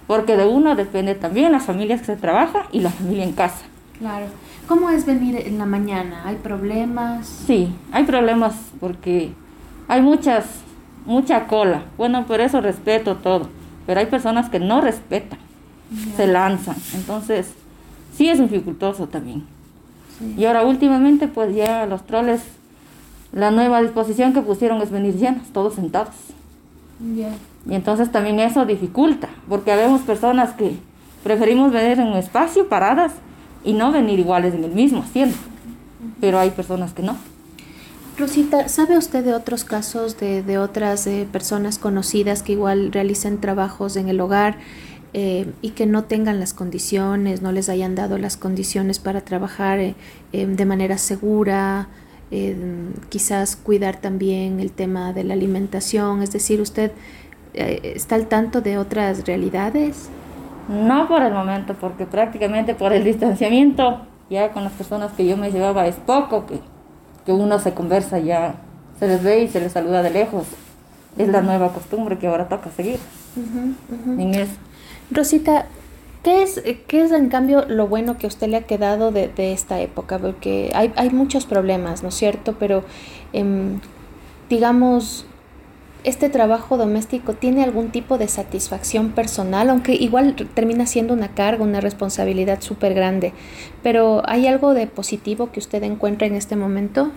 [0.07, 3.65] porque de uno depende también las familias que se trabaja y la familia en casa.
[3.99, 4.27] Claro.
[4.69, 6.23] ¿Cómo es venir en la mañana?
[6.25, 7.27] ¿Hay problemas?
[7.47, 9.33] Sí, hay problemas porque
[9.89, 10.47] hay muchas,
[11.05, 11.85] mucha cola.
[11.97, 13.49] Bueno, por eso respeto todo.
[13.87, 15.39] Pero hay personas que no respetan,
[16.17, 16.77] se lanzan.
[16.95, 17.53] Entonces,
[18.17, 19.45] sí es dificultoso también.
[20.39, 22.43] Y ahora últimamente, pues ya los troles,
[23.33, 26.15] la nueva disposición que pusieron es venir llenos, todos sentados.
[27.69, 30.77] Y entonces también eso dificulta, porque vemos personas que
[31.23, 33.13] preferimos venir en un espacio paradas
[33.65, 35.39] y no venir iguales en el mismo asiento,
[36.21, 37.17] pero hay personas que no.
[38.17, 43.97] Rosita, ¿sabe usted de otros casos de, otras eh, personas conocidas que igual realicen trabajos
[43.97, 44.59] en el hogar
[45.15, 49.81] eh, y que no tengan las condiciones, no les hayan dado las condiciones para trabajar
[49.81, 49.97] eh,
[50.33, 51.89] de manera segura,
[53.11, 56.21] quizás cuidar también el tema de la alimentación?
[56.21, 56.91] Es decir, ¿usted
[57.55, 60.09] está al tanto de otras realidades?
[60.69, 64.01] No por el momento, porque prácticamente por el distanciamiento,
[64.31, 66.61] ya con las personas que yo me llevaba es poco que,
[67.27, 68.55] que uno se conversa ya,
[68.99, 70.47] se les ve y se les saluda de lejos.
[71.17, 72.99] Es la nueva costumbre que ahora toca seguir.
[75.11, 75.67] Rosita,
[76.25, 79.29] ¿Qué es, ¿Qué es en cambio lo bueno que a usted le ha quedado de,
[79.29, 80.19] de esta época?
[80.19, 82.57] Porque hay, hay, muchos problemas, ¿no es cierto?
[82.59, 82.83] Pero
[83.35, 83.79] em,
[84.49, 85.27] digamos,
[86.05, 91.65] este trabajo doméstico tiene algún tipo de satisfacción personal, aunque igual termina siendo una carga,
[91.65, 93.33] una responsabilidad súper grande.
[93.83, 97.11] Pero ¿hay algo de positivo que usted encuentra en este momento?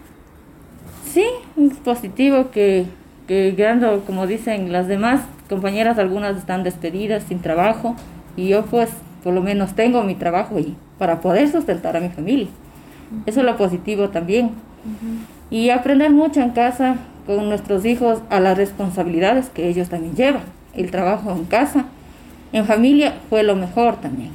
[1.05, 1.25] Sí,
[1.57, 2.85] es positivo que,
[3.27, 3.55] que
[4.05, 7.95] como dicen las demás compañeras, algunas están despedidas sin trabajo
[8.35, 8.89] y yo pues
[9.23, 12.47] por lo menos tengo mi trabajo y para poder sustentar a mi familia.
[13.25, 14.51] Eso es lo positivo también.
[15.49, 16.97] Y aprender mucho en casa,
[17.27, 20.43] con nuestros hijos a las responsabilidades que ellos también llevan.
[20.73, 21.85] El trabajo en casa,
[22.53, 24.31] en familia, fue lo mejor también.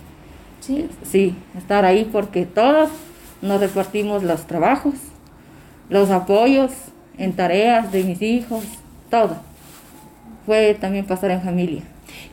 [0.61, 0.89] Sí.
[1.03, 2.91] Sí, estar ahí porque todos
[3.41, 4.95] nos repartimos los trabajos,
[5.89, 6.71] los apoyos
[7.19, 8.65] en tareas de mis hijos,
[9.11, 9.37] todo.
[10.47, 11.83] Fue también pasar en familia.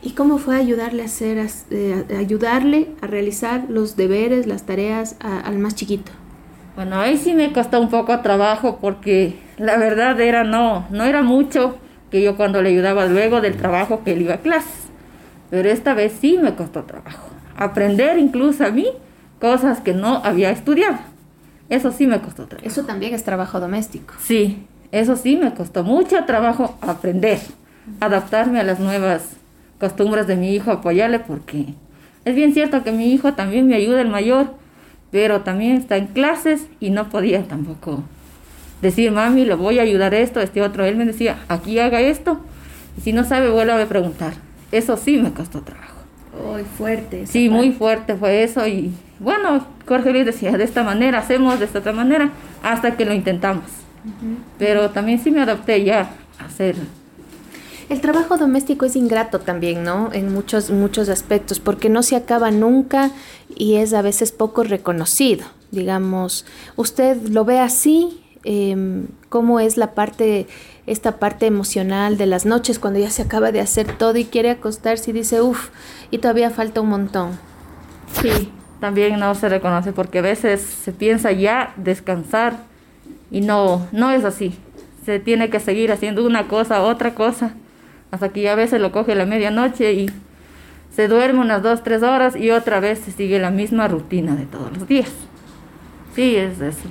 [0.02, 5.58] ¿Y cómo fue ayudarle a hacer, eh, ayudarle a realizar los deberes, las tareas al
[5.58, 6.12] más chiquito?
[6.76, 11.22] Bueno, ahí sí me costó un poco trabajo porque la verdad era no, no era
[11.22, 11.76] mucho
[12.10, 14.88] que yo cuando le ayudaba luego del trabajo que él iba a clases.
[15.50, 17.28] Pero esta vez sí me costó trabajo.
[17.56, 18.86] Aprender incluso a mí
[19.40, 20.98] cosas que no había estudiado.
[21.68, 22.68] Eso sí me costó trabajo.
[22.68, 24.14] Eso también es trabajo doméstico.
[24.20, 27.38] Sí, eso sí me costó mucho trabajo aprender,
[28.00, 29.36] adaptarme a las nuevas
[29.78, 31.74] costumbres de mi hijo, apoyarle porque
[32.24, 34.48] es bien cierto que mi hijo también me ayuda, el mayor,
[35.10, 38.04] pero también está en clases y no podía tampoco
[38.82, 40.84] decir, mami, le voy a ayudar esto, este otro.
[40.84, 42.40] Él me decía, aquí haga esto,
[42.96, 44.34] y si no sabe, vuelve a preguntar.
[44.72, 46.00] Eso sí me costó trabajo.
[46.52, 47.26] Muy fuerte.
[47.26, 48.66] Sí, muy fuerte fue eso.
[48.66, 52.30] Y bueno, Jorge Luis decía, de esta manera, hacemos de esta otra manera,
[52.62, 53.64] hasta que lo intentamos.
[54.58, 56.76] Pero también sí me adapté ya a hacer.
[57.90, 60.10] El trabajo doméstico es ingrato también, ¿no?
[60.12, 63.10] En muchos, muchos aspectos, porque no se acaba nunca
[63.56, 65.44] y es a veces poco reconocido.
[65.72, 68.22] Digamos, ¿usted lo ve así?
[68.44, 70.46] Em, ¿Cómo es la parte,
[70.86, 74.50] esta parte emocional de las noches cuando ya se acaba de hacer todo y quiere
[74.50, 75.70] acostarse y dice, uff,
[76.12, 77.40] y todavía falta un montón?
[78.22, 82.56] Sí, también no se reconoce porque a veces se piensa ya descansar
[83.32, 84.54] y no, no es así.
[85.04, 87.52] Se tiene que seguir haciendo una cosa, otra cosa
[88.10, 90.10] hasta que ya a veces lo coge la medianoche y
[90.94, 94.46] se duerme unas dos, tres horas y otra vez se sigue la misma rutina de
[94.46, 95.10] todos los días.
[96.14, 96.88] Sí, es así.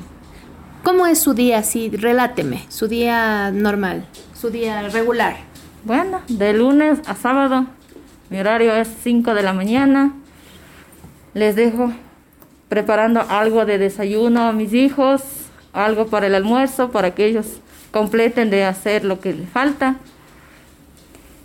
[0.83, 1.61] ¿Cómo es su día?
[1.63, 5.35] Sí, reláteme, su día normal, su día regular.
[5.83, 7.65] Bueno, de lunes a sábado,
[8.29, 10.13] mi horario es 5 de la mañana.
[11.33, 11.91] Les dejo
[12.69, 15.21] preparando algo de desayuno a mis hijos,
[15.73, 17.59] algo para el almuerzo, para que ellos
[17.91, 19.97] completen de hacer lo que les falta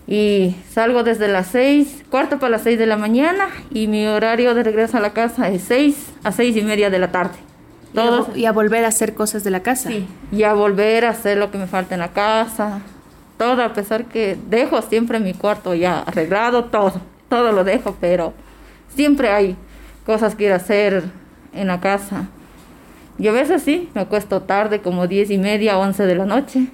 [0.06, 4.54] y salgo desde las seis, cuarto para las seis de la mañana y mi horario
[4.54, 7.36] de regreso a la casa es seis a seis y media de la tarde.
[7.94, 9.88] Todos, ¿Y a volver a hacer cosas de la casa?
[9.88, 12.80] Sí, y a volver a hacer lo que me falta en la casa,
[13.38, 18.34] todo, a pesar que dejo siempre mi cuarto ya arreglado, todo, todo lo dejo, pero
[18.94, 19.56] siempre hay
[20.04, 21.04] cosas que ir a hacer
[21.52, 22.26] en la casa.
[23.16, 26.66] Y a veces sí, me acuesto tarde, como diez y media, once de la noche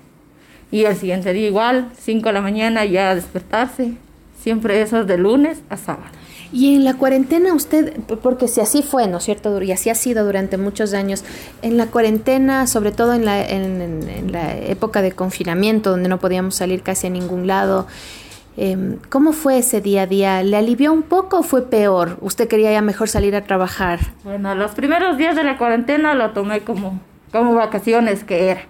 [0.70, 3.94] y el siguiente día igual, 5 de la mañana ya a despertarse.
[4.40, 6.08] Siempre eso es de lunes a sábado.
[6.52, 9.60] Y en la cuarentena usted, porque si así fue, ¿no es cierto?
[9.62, 11.24] Y así ha sido durante muchos años,
[11.62, 16.56] en la cuarentena, sobre todo en la, en, la época de confinamiento, donde no podíamos
[16.56, 17.86] salir casi a ningún lado,
[18.56, 20.42] em, ¿cómo fue ese día a día?
[20.42, 22.16] ¿Le alivió un poco o fue peor?
[22.20, 24.00] ¿Usted quería ya mejor salir a trabajar?
[24.24, 27.00] Bueno, los primeros días de la cuarentena lo tomé como,
[27.30, 28.62] como vacaciones que era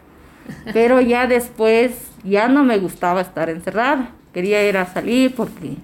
[0.73, 1.93] pero ya después
[2.25, 4.11] ya no me gustaba estar encerrada.
[4.33, 5.75] Quería ir a salir porque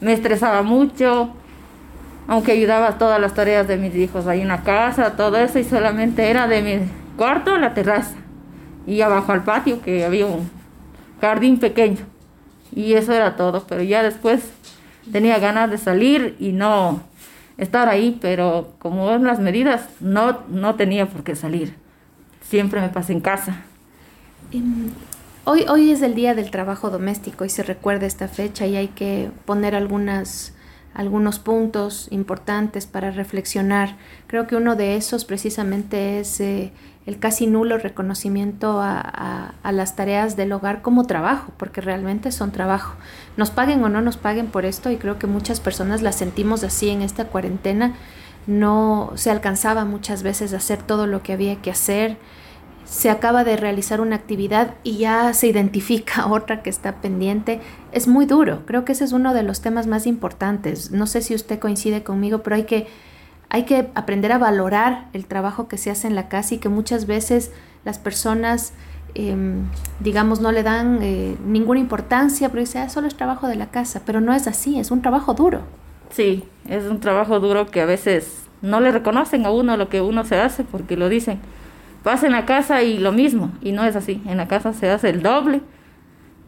[0.00, 1.30] me estresaba mucho,
[2.26, 5.64] aunque ayudaba todas las tareas de mis hijos ahí en la casa, todo eso, y
[5.64, 8.14] solamente era de mi cuarto a la terraza
[8.86, 10.50] y abajo al patio que había un
[11.20, 12.06] jardín pequeño.
[12.74, 14.52] Y eso era todo, pero ya después
[15.10, 17.02] tenía ganas de salir y no
[17.58, 21.74] estar ahí, pero como en las medidas no, no tenía por qué salir.
[22.42, 23.64] Siempre me pasé en casa.
[24.52, 24.90] Em,
[25.44, 28.88] hoy, hoy es el día del trabajo doméstico y se recuerda esta fecha y hay
[28.88, 30.54] que poner algunas,
[30.92, 33.96] algunos puntos importantes para reflexionar.
[34.26, 36.72] Creo que uno de esos precisamente es eh,
[37.06, 42.50] el casi nulo reconocimiento a, a, las tareas del hogar como trabajo, porque realmente son
[42.50, 42.96] trabajo.
[43.36, 46.64] Nos paguen o no nos paguen por esto y creo que muchas personas las sentimos
[46.64, 47.94] así en esta cuarentena.
[48.48, 52.16] No se alcanzaba muchas veces a hacer todo lo que había que hacer
[52.90, 57.60] se acaba de realizar una actividad y ya se identifica otra que está pendiente,
[57.92, 58.66] es muy duro.
[58.66, 60.90] Creo que ese es uno de los temas más importantes.
[60.90, 62.88] No sé si usted coincide conmigo, pero hay que,
[63.48, 66.68] hay que aprender a valorar el trabajo que se hace en la casa y que
[66.68, 67.52] muchas veces
[67.84, 68.72] las personas,
[69.14, 69.66] em,
[70.00, 73.70] digamos, no le dan eh, ninguna importancia, pero dice, ah, solo es trabajo de la
[73.70, 75.60] casa, pero no es así, es un trabajo duro.
[76.10, 80.00] Sí, es un trabajo duro que a veces no le reconocen a uno lo que
[80.00, 81.38] uno se hace porque lo dicen
[82.02, 84.22] Pasa en la casa y lo mismo, y no es así.
[84.26, 85.60] En la casa se hace el doble.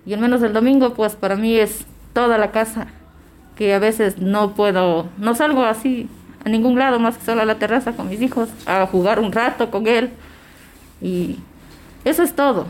[0.06, 2.86] Y al menos el domingo, pues para mí es toda la casa,
[3.56, 6.08] que a veces no puedo, no salgo así
[6.44, 9.30] a ningún lado más que solo a la terraza con mis hijos, a jugar un
[9.30, 10.10] rato con él.
[11.00, 11.38] Y
[12.04, 12.66] eso es todo.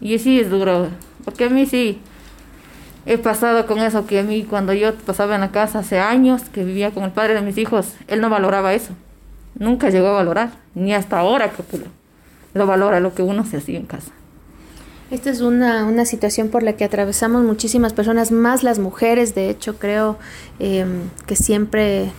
[0.00, 0.88] Y sí es duro,
[1.24, 1.98] porque a mí sí
[3.06, 6.42] he pasado con eso, que a mí cuando yo pasaba en la casa hace años,
[6.50, 8.94] que vivía con el padre de mis hijos, él no valoraba eso
[9.58, 11.62] nunca llegó a valorar, ni hasta ahora que
[12.54, 14.12] lo, valora lo que uno se hacía en casa.
[15.10, 19.50] Esta es una, una, situación por la que atravesamos muchísimas personas, más las mujeres, de
[19.50, 20.18] hecho creo
[20.58, 22.10] em, que siempre,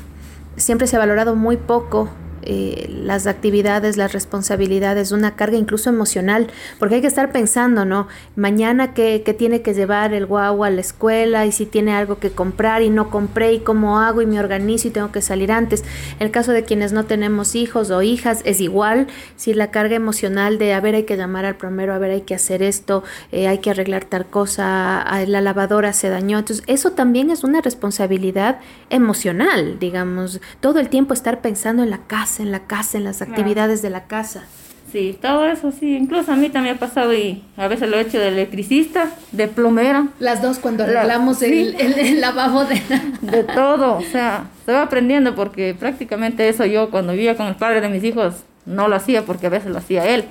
[0.56, 2.10] siempre se ha valorado muy poco
[2.50, 6.48] eh, las actividades, las responsabilidades, una carga incluso emocional,
[6.80, 8.08] porque hay que estar pensando, ¿no?
[8.38, 12.32] Mañana qué, tiene que llevar el guau a la escuela y si tiene algo que
[12.32, 15.84] comprar y no compré y cómo hago y me organizo y tengo que salir antes.
[16.22, 19.98] En el caso de quienes no tenemos hijos o hijas es igual, si la carga
[19.98, 23.04] emocional de, a ver, hay que llamar al primero, a ver, hay que hacer esto,
[23.34, 26.40] eh, hay que arreglar tal cosa, la lavadora se dañó.
[26.40, 32.00] Entonces, eso también es una responsabilidad emocional, digamos, todo el tiempo estar pensando en la
[32.08, 34.44] casa en la casa, en las actividades de la casa.
[34.92, 38.02] Sí, todo eso sí, incluso a mí también ha pasado y a veces lo he
[38.02, 40.08] hecho de electricista, de plomera.
[40.20, 42.82] Las dos cuando arreglamos el, el, lavabo de...
[43.22, 47.56] de todo, o sea, se va aprendiendo porque prácticamente eso yo cuando vivía con el
[47.56, 48.36] padre de mis hijos
[48.66, 50.24] no lo hacía porque a veces lo hacía él,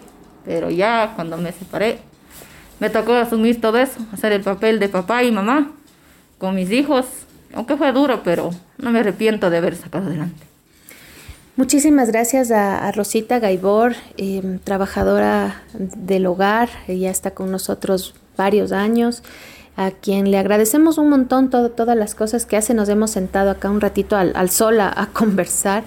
[0.46, 1.98] pero ya cuando me separé
[2.78, 5.70] me tocó asumir todo eso, hacer el papel de papá y mamá
[6.38, 7.06] con mis hijos,
[7.54, 10.42] aunque fue duro, pero no me arrepiento de haber sacado adelante.
[11.56, 19.22] Muchísimas gracias a, Rosita Gaibor, em, trabajadora del hogar, ella está con nosotros varios años,
[19.74, 22.74] a quien le agradecemos un montón todas las cosas que hace.
[22.74, 25.84] Nos hemos sentado acá un ratito al, sol a, conversar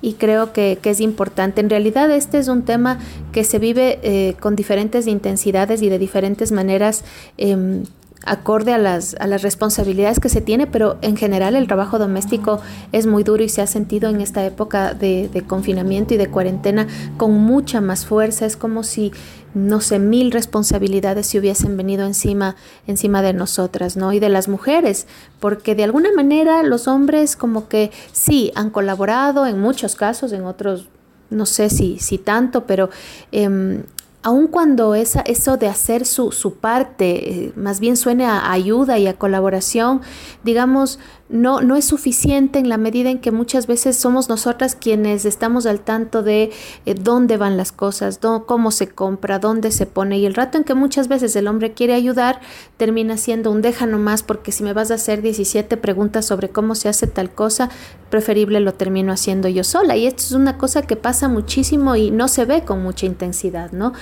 [0.00, 1.60] y creo que, es importante.
[1.60, 2.98] En realidad este es un tema
[3.30, 7.04] que se vive eh, con diferentes intensidades y de diferentes maneras.
[7.36, 7.84] Em,
[8.24, 12.60] acorde a las, a las responsabilidades que se tiene, pero en general el trabajo doméstico
[12.92, 16.28] es muy duro y se ha sentido en esta época de, de, confinamiento y de
[16.28, 18.44] cuarentena con mucha más fuerza.
[18.44, 19.12] Es como si,
[19.54, 22.56] no sé, mil responsabilidades se hubiesen venido encima,
[22.86, 24.12] encima de nosotras, ¿no?
[24.12, 25.06] Y de las mujeres,
[25.38, 30.44] porque de alguna manera los hombres como que sí han colaborado en muchos casos, en
[30.44, 30.88] otros
[31.30, 32.90] no sé si, si tanto, pero
[33.30, 33.82] eh,
[34.22, 38.98] aun cuando esa, eso de hacer su, su parte eh, más bien suene a ayuda
[38.98, 40.02] y a colaboración,
[40.44, 40.98] digamos,
[41.30, 45.64] no, no es suficiente en la medida en que muchas veces somos nosotras quienes estamos
[45.64, 46.50] al tanto de
[46.86, 50.18] eh, dónde van las cosas, cómo se compra, dónde se pone.
[50.18, 52.40] Y el rato en que muchas veces el hombre quiere ayudar,
[52.76, 56.74] termina siendo un deja nomás, porque si me vas a hacer 17 preguntas sobre cómo
[56.74, 57.70] se hace tal cosa,
[58.10, 59.96] preferible lo termino haciendo yo sola.
[59.96, 63.70] Y esto es una cosa que pasa muchísimo y no se ve con mucha intensidad,
[63.70, 63.92] ¿no?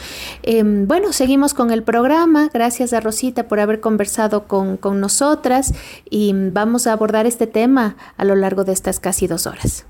[0.42, 2.48] Em, bueno, seguimos con el programa.
[2.52, 5.74] Gracias a Rosita por haber conversado con, con nosotras
[6.08, 9.87] y vamos a abordar este tema a lo largo de estas casi dos horas.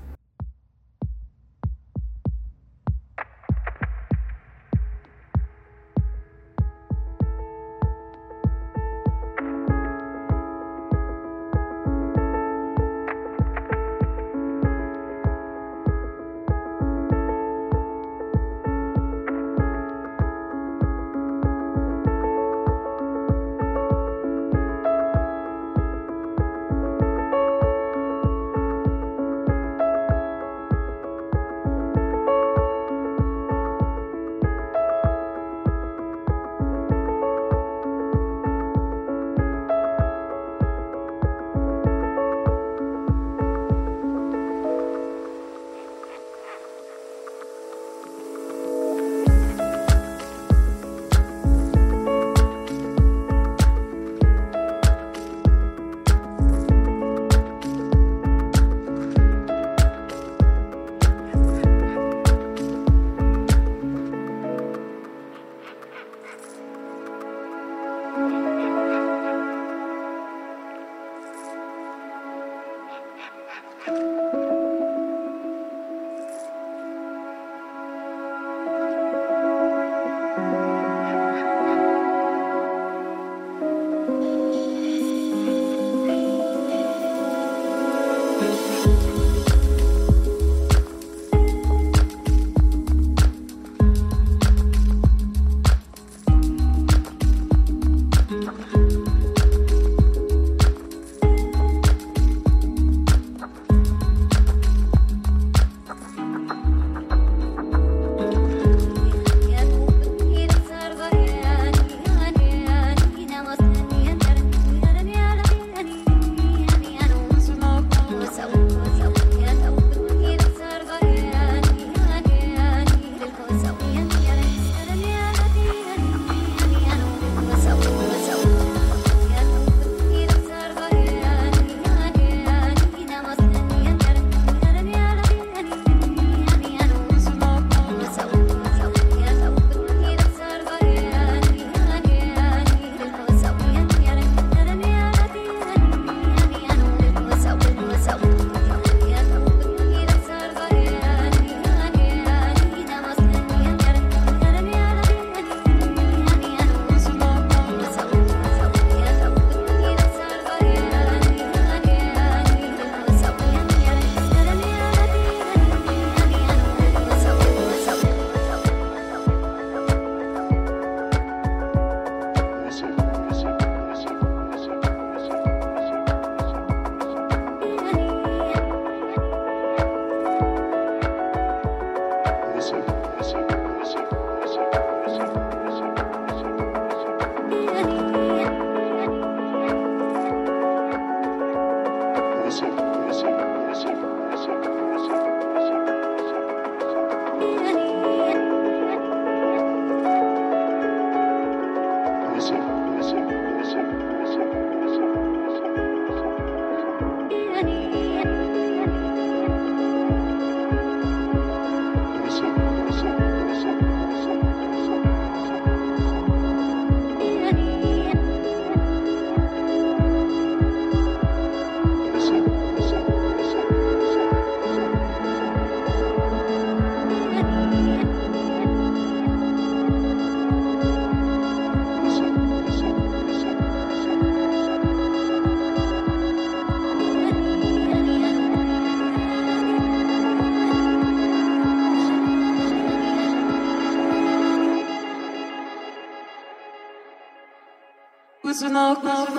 [249.03, 249.38] love.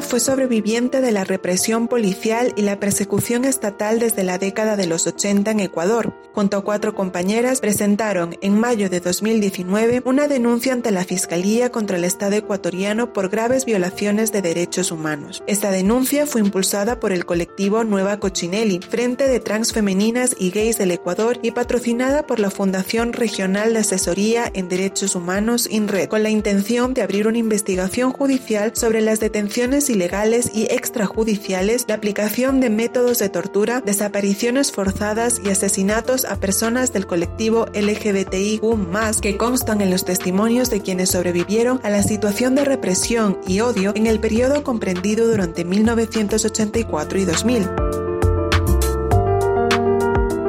[0.00, 5.06] Fue sobreviviente de la represión policial y la persecución estatal desde la década de los
[5.06, 6.17] 80 en Ecuador.
[6.38, 11.96] Junto a cuatro compañeras presentaron en mayo de 2019 una denuncia ante la Fiscalía contra
[11.96, 15.42] el Estado ecuatoriano por graves violaciones de derechos humanos.
[15.48, 20.78] Esta denuncia fue impulsada por el colectivo Nueva Cochinelli, Frente de Trans Femeninas y Gays
[20.78, 26.22] del Ecuador y patrocinada por la Fundación Regional de Asesoría en Derechos Humanos INRED, con
[26.22, 32.60] la intención de abrir una investigación judicial sobre las detenciones ilegales y extrajudiciales, la aplicación
[32.60, 39.80] de métodos de tortura, desapariciones forzadas y asesinatos a personas del colectivo LGBTIQ+, que constan
[39.80, 44.20] en los testimonios de quienes sobrevivieron a la situación de represión y odio en el
[44.20, 48.07] periodo comprendido durante 1984 y 2000.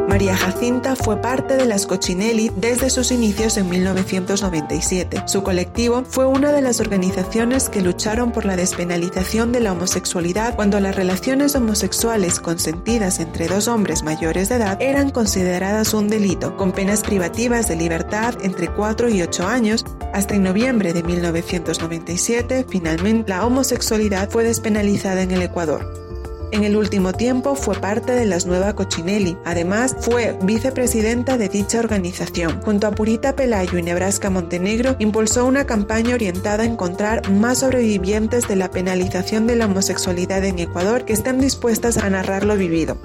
[0.09, 5.25] María Jacinta fue parte de las Cochinelli desde sus inicios en 1997.
[5.27, 10.55] Su colectivo fue una de las organizaciones que lucharon por la despenalización de la homosexualidad
[10.55, 16.57] cuando las relaciones homosexuales consentidas entre dos hombres mayores de edad eran consideradas un delito,
[16.57, 19.85] con penas privativas de libertad entre 4 y 8 años.
[20.11, 26.08] Hasta en noviembre de 1997, finalmente, la homosexualidad fue despenalizada en el Ecuador.
[26.51, 29.37] En el último tiempo fue parte de las Nueva Cochinelli.
[29.45, 32.59] Además, fue vicepresidenta de dicha organización.
[32.61, 38.47] Junto a Purita Pelayo y Nebraska Montenegro, impulsó una campaña orientada a encontrar más sobrevivientes
[38.47, 42.97] de la penalización de la homosexualidad en Ecuador que estén dispuestas a narrar lo vivido.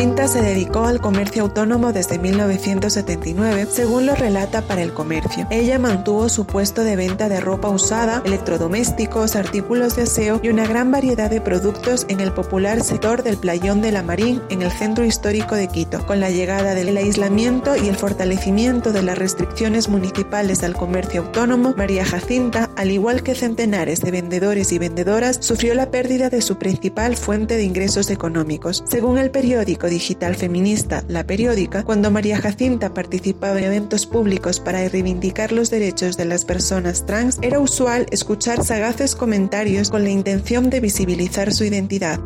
[0.00, 5.46] Jacinta se dedicó al comercio autónomo desde 1979, según lo relata para el comercio.
[5.50, 10.66] Ella mantuvo su puesto de venta de ropa usada, electrodomésticos, artículos de aseo y una
[10.66, 14.70] gran variedad de productos en el popular sector del Playón de la Marín en el
[14.70, 16.06] centro histórico de Quito.
[16.06, 21.74] Con la llegada del aislamiento y el fortalecimiento de las restricciones municipales al comercio autónomo,
[21.76, 26.56] María Jacinta, al igual que centenares de vendedores y vendedoras, sufrió la pérdida de su
[26.56, 28.82] principal fuente de ingresos económicos.
[28.86, 34.88] Según el periódico digital feminista La Periódica, cuando María Jacinta participaba en eventos públicos para
[34.88, 40.70] reivindicar los derechos de las personas trans, era usual escuchar sagaces comentarios con la intención
[40.70, 42.18] de visibilizar su identidad.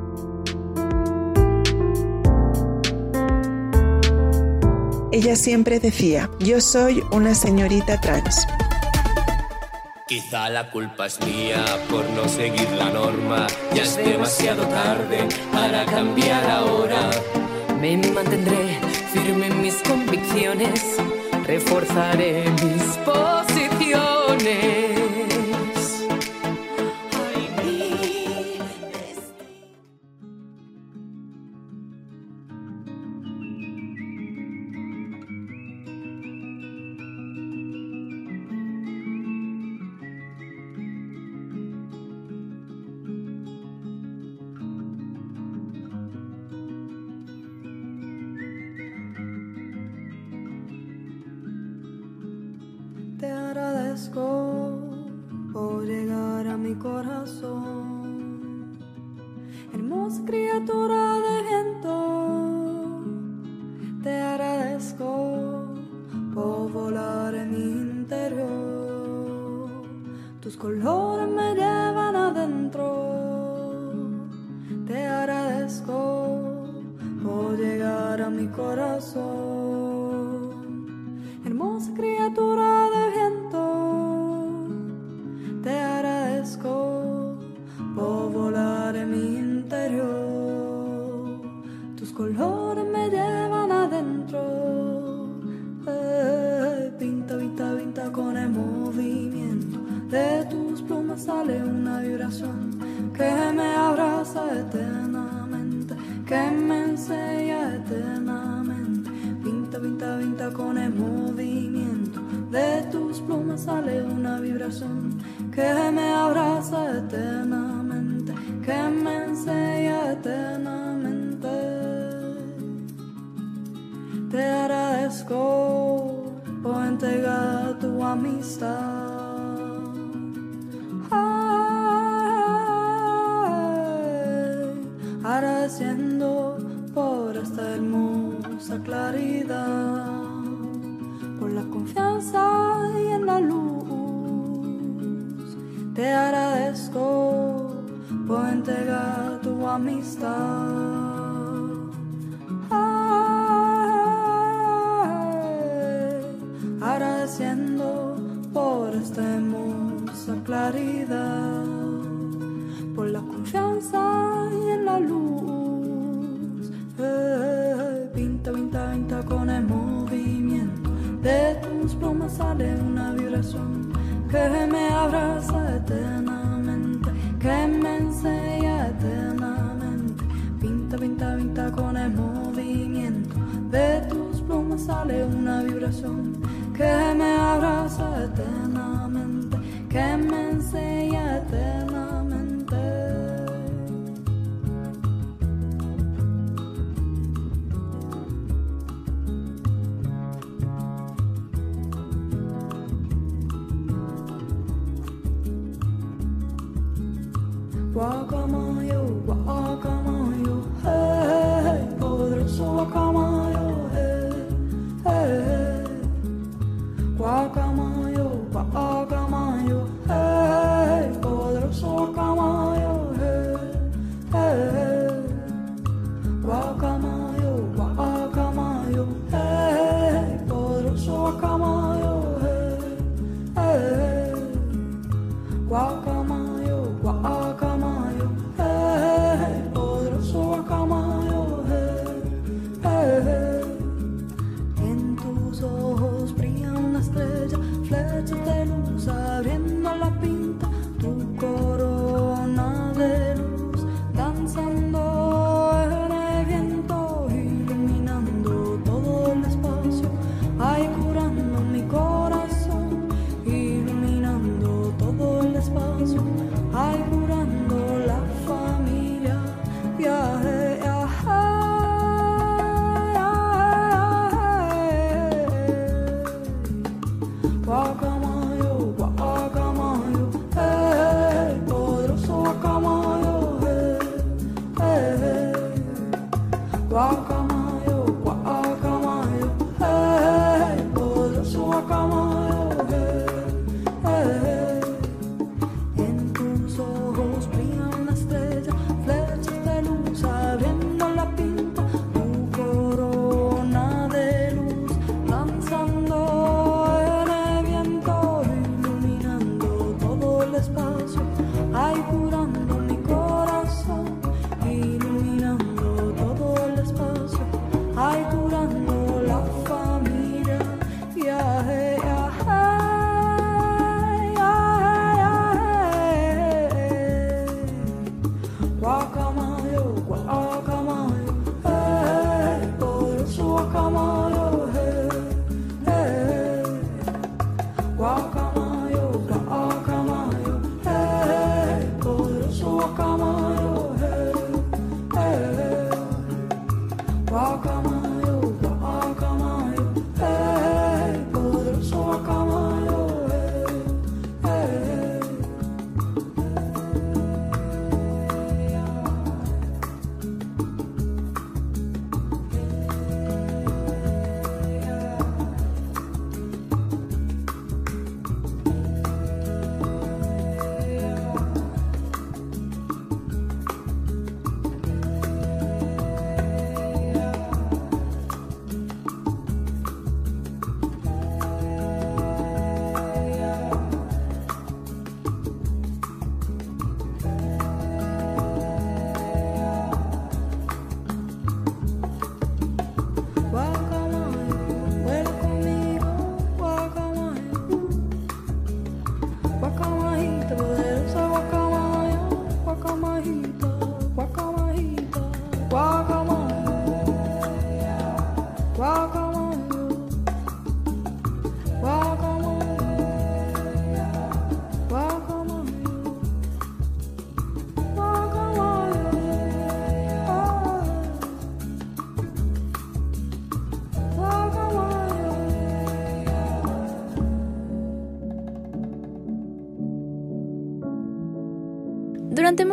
[5.11, 8.47] Ella siempre decía, yo soy una señorita trans.
[10.07, 13.47] Quizá la culpa es mía por no seguir la norma.
[13.75, 17.11] Ya es demasiado tarde para cambiar ahora.
[17.85, 18.79] Me mantendré
[19.13, 20.97] firme en mis convicciones.
[21.47, 24.94] Reforzaré mis posiciones.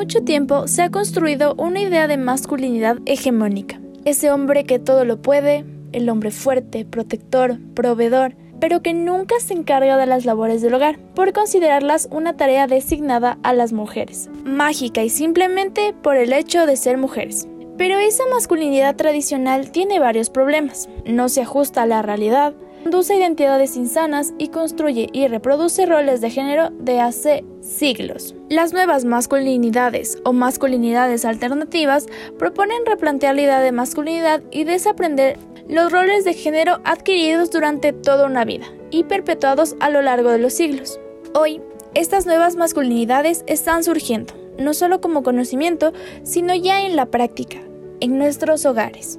[0.02, 3.80] mucho tiempo se ha construido una idea de masculinidad hegemónica.
[4.04, 9.54] Ese hombre que todo lo puede, el hombre fuerte, protector, proveedor, pero que nunca se
[9.54, 15.04] encarga de las labores del hogar, por considerarlas una tarea designada a las mujeres, mágica
[15.04, 17.48] y simplemente por el hecho de ser mujeres.
[17.78, 20.90] Pero esa masculinidad tradicional tiene varios problemas.
[21.06, 26.32] No se ajusta a la realidad, conduce identidades insanas y construye y reproduce roles de
[26.32, 28.34] género de hace siglos.
[28.52, 35.40] Las nuevas masculinidades o masculinidades alternativas proponen replantear la idea de masculinidad y desaprender
[35.70, 40.40] los roles de género adquiridos durante toda una vida y perpetuados a lo largo de
[40.40, 41.00] los siglos.
[41.34, 41.62] Hoy,
[41.96, 45.94] estas nuevas masculinidades están surgiendo, no solo como conocimiento,
[46.24, 47.60] sino ya en la práctica,
[48.02, 49.18] en nuestros hogares.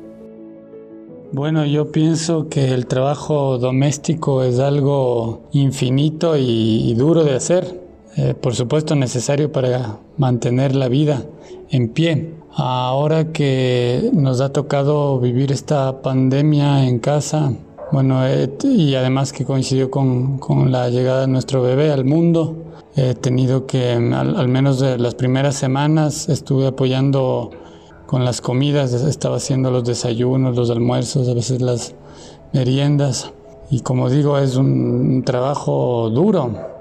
[1.32, 7.91] Bueno, yo pienso que el trabajo doméstico es algo infinito y, duro de hacer.
[8.16, 11.24] Eh, por supuesto necesario para mantener la vida
[11.70, 12.34] en pie.
[12.54, 17.52] Ahora que nos ha tocado vivir esta pandemia en casa,
[17.90, 22.56] bueno, eh, y además que coincidió con, con, la llegada de nuestro bebé al mundo,
[22.94, 27.50] he tenido que, al, al menos de las primeras semanas, estuve apoyando
[28.06, 31.94] con las comidas, estaba haciendo los desayunos, los almuerzos, a veces las
[32.52, 33.32] meriendas.
[33.70, 36.71] Y como digo, es un, trabajo duro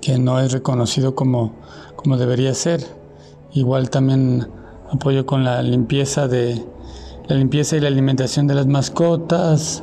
[0.00, 1.52] que no es reconocido como,
[1.96, 2.80] como debería ser.
[3.52, 4.48] Igual también
[4.90, 6.64] apoyo con la limpieza de
[7.28, 9.82] la limpieza y la alimentación de las mascotas.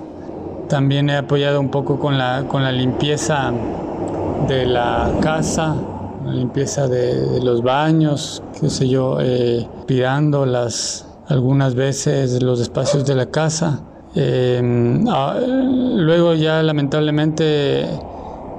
[0.68, 3.52] También he apoyado un poco con la, con la limpieza
[4.48, 5.76] de la casa,
[6.26, 13.06] la limpieza de, los baños, qué sé yo, eh, pirando las, algunas veces los espacios
[13.06, 13.82] de la casa.
[14.16, 14.60] Eh,
[15.96, 17.88] luego ya lamentablemente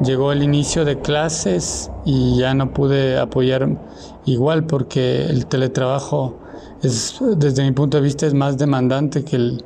[0.02, 3.68] llegó el inicio de clases y ya no pude apoyar
[4.24, 6.38] igual porque el teletrabajo
[6.82, 9.64] es, desde mi punto de vista es más demandante que el,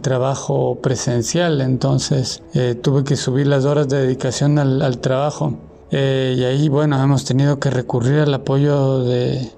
[0.00, 5.58] trabajo presencial, entonces eh, tuve que subir las horas de dedicación al, trabajo.
[5.90, 9.50] Eh, y ahí, bueno, hemos tenido que recurrir al apoyo de,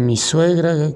[0.00, 0.92] mi suegra,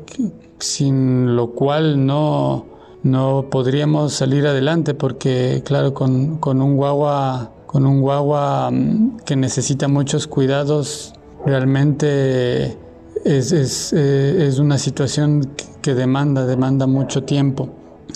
[0.58, 2.64] sin lo cual no,
[3.02, 9.86] no podríamos salir adelante porque, claro, con un guagua, con un guagua mm, que necesita
[9.86, 11.12] muchos cuidados,
[11.44, 12.76] realmente
[13.24, 15.48] es, es, eh, es una situación
[15.82, 17.68] que demanda, demanda mucho tiempo.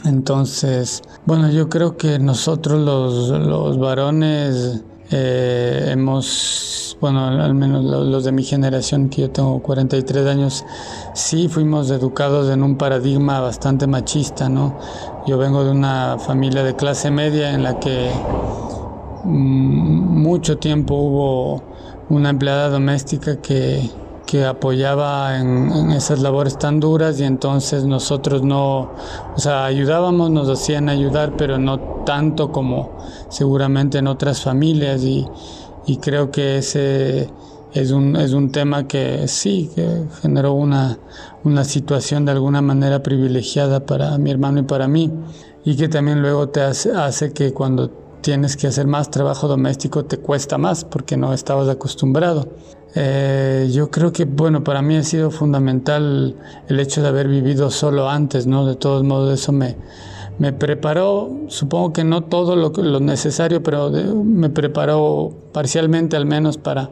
[0.06, 8.24] Entonces, bueno, yo creo que nosotros los, los varones eh, hemos, bueno, al menos los
[8.24, 10.64] de mi generación, que yo tengo 43 años,
[11.12, 14.78] sí fuimos educados en un paradigma bastante machista, ¿no?
[15.26, 18.10] Yo vengo de una familia de clase media en la que
[19.24, 21.62] mucho tiempo hubo
[22.08, 23.90] una empleada doméstica que
[24.32, 28.90] que apoyaba en, esas labores tan duras y entonces nosotros no,
[29.36, 32.96] o sea, ayudábamos, nos hacían ayudar, pero no tanto como
[33.28, 35.26] seguramente en otras familias y,
[35.86, 37.28] y creo que ese
[37.74, 40.98] es un, es un tema que sí, que generó una,
[41.44, 45.10] una situación de alguna manera privilegiada para mi hermano y para mí
[45.62, 47.90] y que también luego te hace, hace que cuando
[48.22, 52.48] tienes que hacer más trabajo doméstico te cuesta más porque no estabas acostumbrado.
[52.94, 56.36] Eh, yo creo que, bueno, para mí ha sido fundamental
[56.68, 58.66] el hecho de haber vivido solo antes, ¿no?
[58.66, 59.76] De todos modos, eso me,
[60.38, 66.58] me preparó, supongo que no todo lo, lo necesario, pero me preparó parcialmente al menos
[66.58, 66.90] para,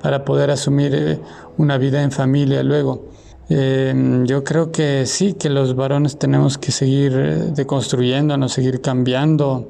[0.00, 1.20] para poder asumir eh,
[1.58, 3.08] una vida en familia luego.
[3.48, 7.12] Eh, yo creo que sí, que los varones tenemos que seguir
[7.54, 9.68] deconstruyéndonos, seguir cambiando,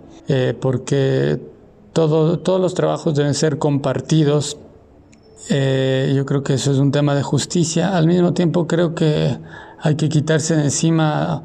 [0.61, 1.41] porque
[1.93, 4.59] todo, todos los trabajos deben ser compartidos
[5.49, 7.97] eh, yo creo que eso es un tema de justicia.
[7.97, 9.39] Al mismo tiempo creo que
[9.81, 11.45] hay que quitarse de encima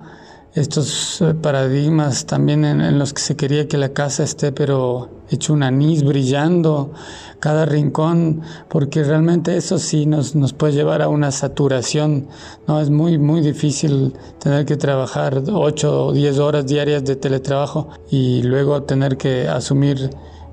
[0.54, 5.54] estos eh, paradigmas también en, los que se quería que la casa esté pero hecho
[5.54, 6.92] un anís brillando
[7.40, 12.28] cada rincón porque realmente eso sí nos, nos puede llevar a una saturación
[12.68, 17.90] no es muy muy difícil tener que trabajar 8 o 10 horas diarias de teletrabajo
[18.10, 20.10] y luego tener que asumir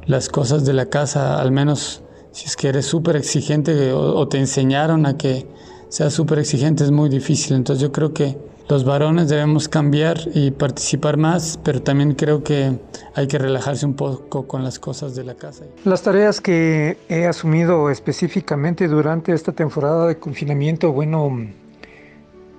[0.07, 4.39] las cosas de la casa al menos si es que eres súper exigente o, te
[4.39, 5.47] enseñaron a que
[5.89, 7.55] seas súper exigente, es muy difícil.
[7.57, 8.39] Entonces yo creo que
[8.69, 12.79] los varones debemos cambiar y participar más, pero también creo que
[13.15, 15.65] hay que relajarse un poco con las cosas de la casa.
[15.85, 21.49] Las tareas que he asumido específicamente durante esta temporada de confinamiento, bueno,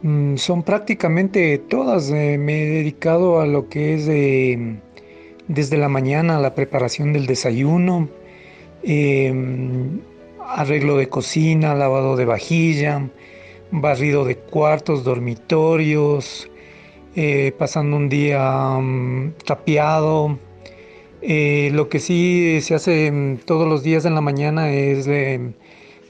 [0.02, 2.10] mm, son prácticamente todas.
[2.10, 4.06] Eh, me he dedicado a lo que es
[5.48, 8.10] desde la mañana la preparación del desayuno,
[8.84, 10.02] Em,
[10.46, 13.10] arreglo de cocina, lavado de vajilla,
[13.82, 16.50] barrido de cuartos, dormitorios,
[17.16, 20.38] eh, pasando un día mm, tapiado.
[21.22, 25.10] Eh, lo que sí se hace mm, todos los días en la mañana es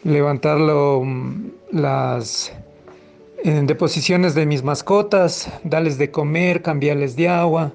[0.03, 2.53] levantar mm, las
[3.43, 7.73] deposiciones de mis mascotas, darles de comer, cambiarles de agua,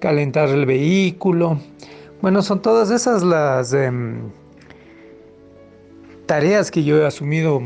[0.00, 1.58] calentar el vehículo.
[2.20, 4.30] Bueno, son todas esas las em,
[6.26, 7.62] tareas que yo he asumido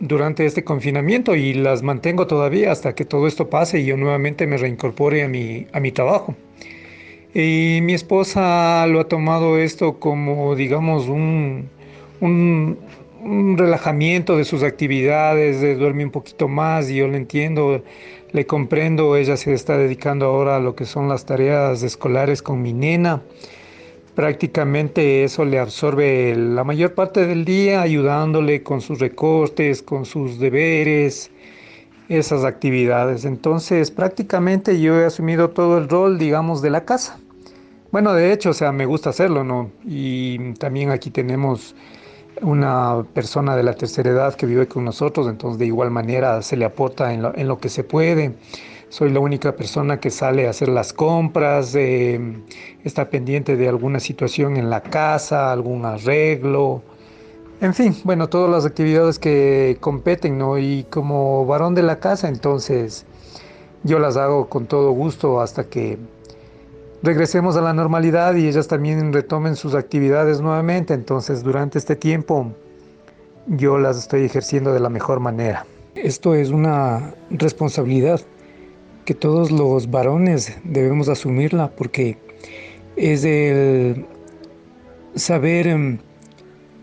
[0.00, 4.46] durante este confinamiento y las mantengo todavía hasta que todo esto pase y yo nuevamente
[4.46, 6.34] me reincorpore a mi, a mi trabajo.
[7.34, 11.68] Y mi esposa lo ha tomado esto como, digamos, un,
[12.20, 12.78] un,
[13.56, 17.82] relajamiento de sus actividades, de duerme un poquito más y yo lo entiendo,
[18.32, 22.62] le comprendo, ella se está dedicando ahora a lo que son las tareas escolares con
[22.62, 23.22] mi nena.
[24.14, 30.38] Prácticamente eso le absorbe la mayor parte del día, ayudándole con sus recortes, con sus
[30.38, 31.32] deberes,
[32.08, 33.24] esas actividades.
[33.24, 37.18] Entonces, prácticamente yo he asumido todo el rol, digamos, de la casa.
[37.90, 39.70] Bueno, de hecho, o sea, me gusta hacerlo, ¿no?
[39.84, 41.74] Y también aquí tenemos
[42.40, 46.56] una persona de la tercera edad que vive con nosotros, entonces de igual manera se
[46.56, 48.34] le aporta en lo, en lo que se puede.
[48.94, 52.20] Soy la única persona que sale a hacer las compras, eh,
[52.84, 56.80] está pendiente de alguna situación en la casa, algún arreglo,
[57.60, 60.58] en fin, bueno, todas las actividades que competen, ¿no?
[60.58, 63.04] Y como varón de la casa, entonces
[63.82, 65.98] yo las hago con todo gusto hasta que
[67.02, 70.94] regresemos a la normalidad y ellas también retomen sus actividades nuevamente.
[70.94, 72.52] Entonces, durante este tiempo
[73.48, 75.66] yo las estoy ejerciendo de la mejor manera.
[75.96, 78.20] Esto es una responsabilidad
[79.04, 82.16] que todos los varones debemos asumirla porque
[82.96, 84.04] es el
[85.14, 85.98] saber em,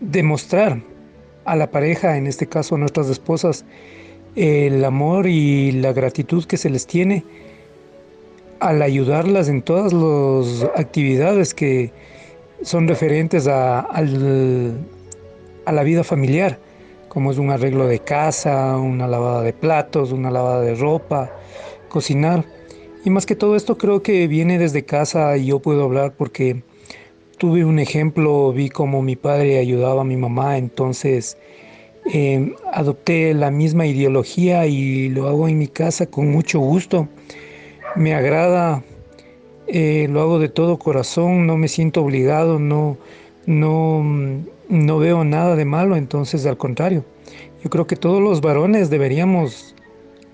[0.00, 0.80] demostrar
[1.44, 3.64] a la pareja, en este caso a nuestras esposas,
[4.36, 7.24] el amor y la gratitud que se les tiene
[8.60, 11.92] al ayudarlas en todas las actividades que
[12.62, 14.02] son referentes a, a
[15.72, 16.58] la vida familiar,
[17.08, 21.32] como es un arreglo de casa, una lavada de platos, una lavada de ropa,
[21.92, 22.44] cocinar.
[23.04, 26.62] Y más que todo esto creo que viene desde casa y yo puedo hablar porque
[27.38, 31.36] tuve un ejemplo, vi cómo mi padre ayudaba a mi mamá, entonces
[32.12, 37.08] eh, adopté la misma ideología y lo hago en mi casa con mucho gusto
[37.96, 38.82] me agrada,
[39.66, 42.96] eh, lo hago de todo corazón, no me siento obligado, no,
[43.46, 44.02] no,
[44.68, 47.04] no veo nada de malo, entonces al contrario,
[47.62, 49.74] yo creo que todos los varones deberíamos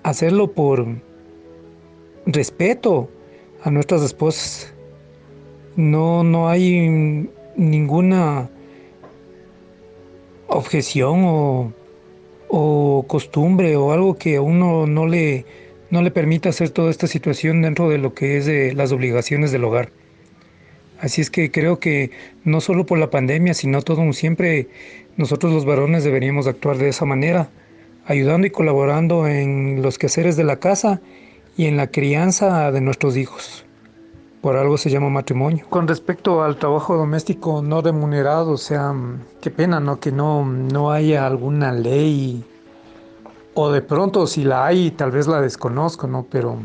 [0.03, 0.87] hacerlo por
[2.31, 3.09] respeto
[3.63, 4.73] a nuestras esposas.
[5.75, 8.49] No, no hay ninguna
[10.47, 11.73] objeción o,
[12.47, 15.45] o costumbre o algo que a uno no le
[15.91, 19.51] no le permite hacer toda esta situación dentro de lo que es de las obligaciones
[19.51, 19.89] del hogar.
[20.99, 22.11] Así es que creo que
[22.43, 24.67] no solo por la pandemia, sino todo siempre
[25.17, 27.49] nosotros los varones deberíamos actuar de esa manera,
[28.05, 31.01] ayudando y colaborando en los quehaceres de la casa
[31.57, 33.65] y en la crianza de nuestros hijos.
[34.41, 35.65] Por algo se llama matrimonio.
[35.69, 38.93] Con respecto al trabajo doméstico no remunerado, o sea,
[39.41, 39.99] qué pena, ¿no?
[39.99, 42.45] Que no, no haya alguna ley
[43.53, 46.25] o de pronto si la hay, tal vez la desconozco, ¿no?
[46.29, 46.59] Pero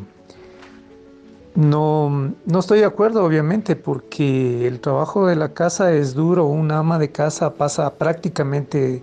[1.56, 6.44] no, no estoy de acuerdo, obviamente, porque el trabajo de la casa es duro.
[6.46, 9.02] Una ama de casa pasa prácticamente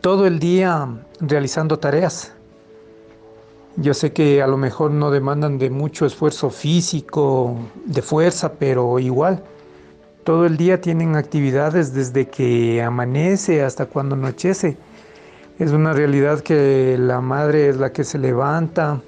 [0.00, 0.88] todo el día
[1.20, 2.32] realizando tareas.
[3.80, 8.98] Yo sé que a lo mejor no demandan de mucho esfuerzo físico, de fuerza, pero
[8.98, 9.42] igual.
[10.22, 14.76] Todo el día tienen actividades desde que amanece hasta cuando anochece.
[15.58, 19.00] Es una realidad que la madre es la que se levanta,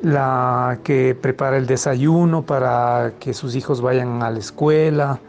[0.00, 5.20] la que prepara el desayuno para que sus hijos vayan a la escuela,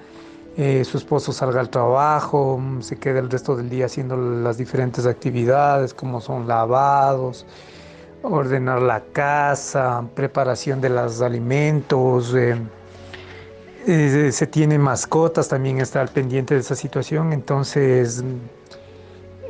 [0.55, 5.05] eh, su esposo salga al trabajo, se queda el resto del día haciendo las diferentes
[5.05, 7.45] actividades como son lavados,
[8.23, 12.33] ordenar la casa, preparación de los alimentos.
[12.33, 12.57] Eh,
[13.85, 18.23] eh, se tiene mascotas, también está al pendiente de esa situación, entonces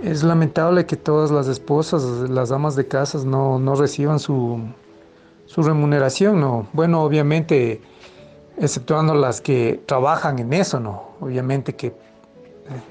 [0.03, 4.59] es lamentable que todas las esposas, las damas de casas no, reciban su,
[5.55, 6.67] remuneración, ¿no?
[6.73, 7.79] Bueno, obviamente,
[8.57, 11.11] exceptuando las que trabajan en eso, ¿no?
[11.21, 11.93] Obviamente que eh,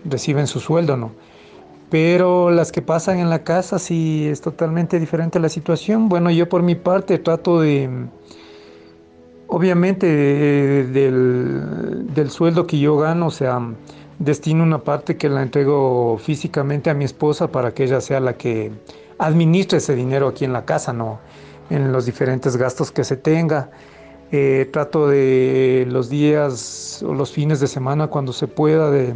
[0.04, 1.10] reciben su sueldo, ¿no?
[1.92, 6.08] Pero las que pasan en la casa sí es totalmente diferente la situación.
[6.08, 8.06] Bueno, yo por mi parte trato de,
[9.46, 10.06] obviamente,
[10.86, 13.60] del, del sueldo que yo gano, o sea,
[14.18, 18.38] destino una parte que la entrego físicamente a mi esposa para que ella sea la
[18.38, 18.72] que
[19.18, 21.18] administre ese dinero aquí en la casa, ¿no?
[21.68, 23.70] En los diferentes gastos que se tenga.
[24.30, 29.14] Eh, trato de los días o los fines de semana cuando se pueda de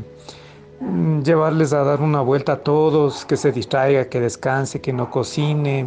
[1.24, 5.86] llevarles a dar una vuelta a todos, que se distraiga, que descanse, que no cocine.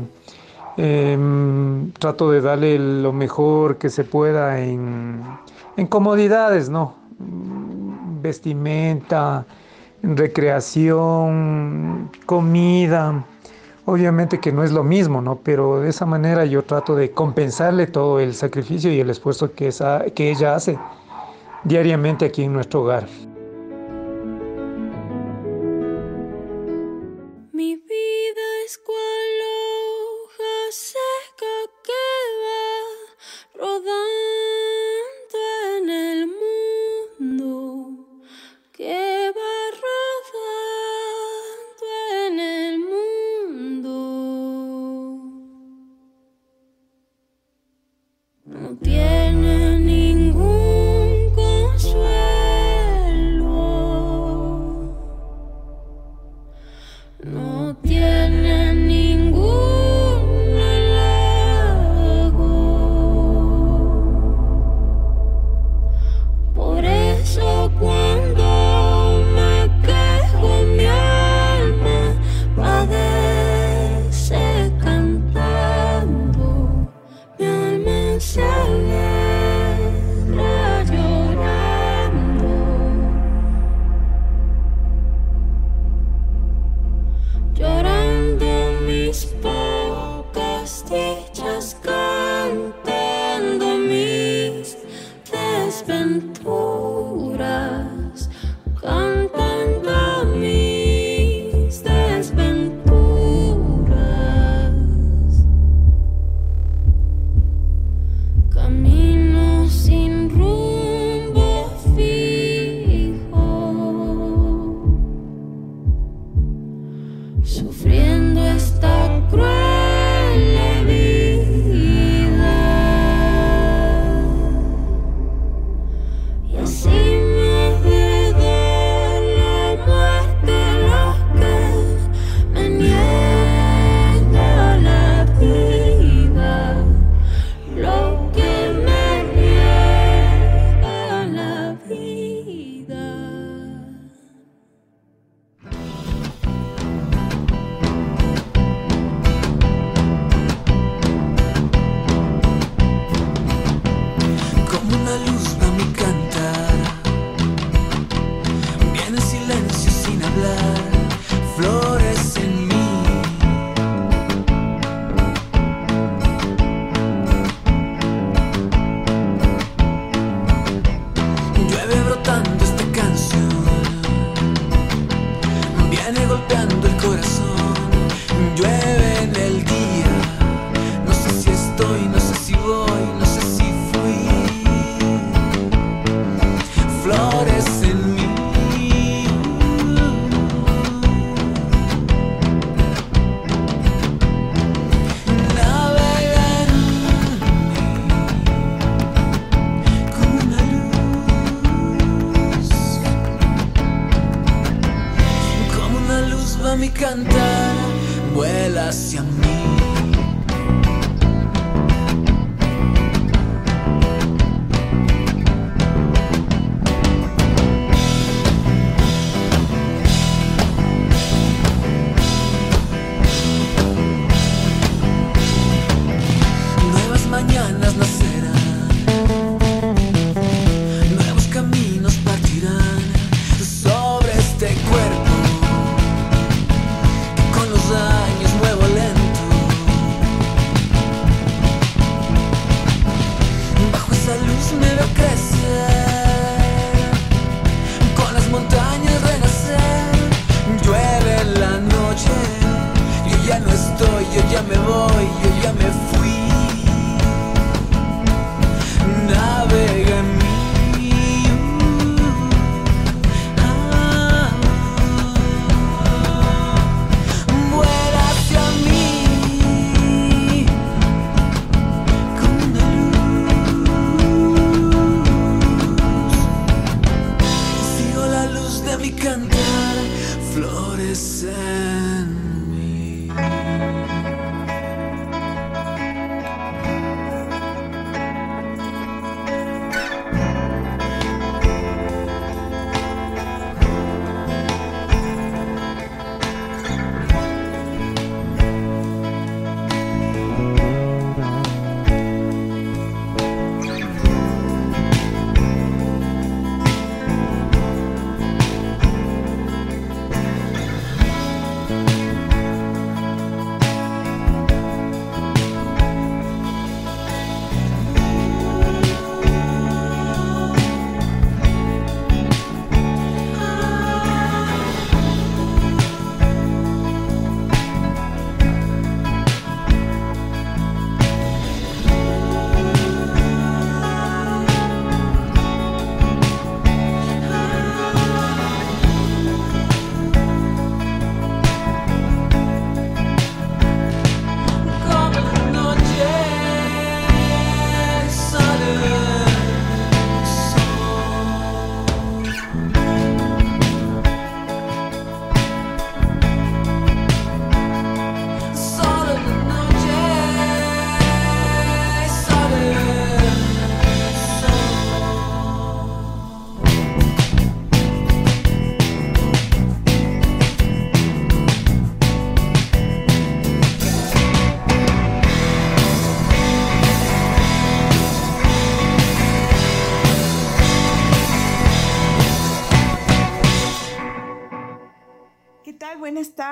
[0.77, 5.21] Em, trato de darle lo mejor que se pueda en,
[5.75, 6.95] en comodidades, ¿no?
[8.21, 9.45] Vestimenta,
[10.01, 13.25] recreación, comida.
[13.85, 15.39] Obviamente que no es lo mismo, ¿no?
[15.43, 19.67] Pero de esa manera yo trato de compensarle todo el sacrificio y el esfuerzo que,
[19.67, 20.77] esa, que ella hace
[21.63, 23.07] diariamente aquí en nuestro hogar.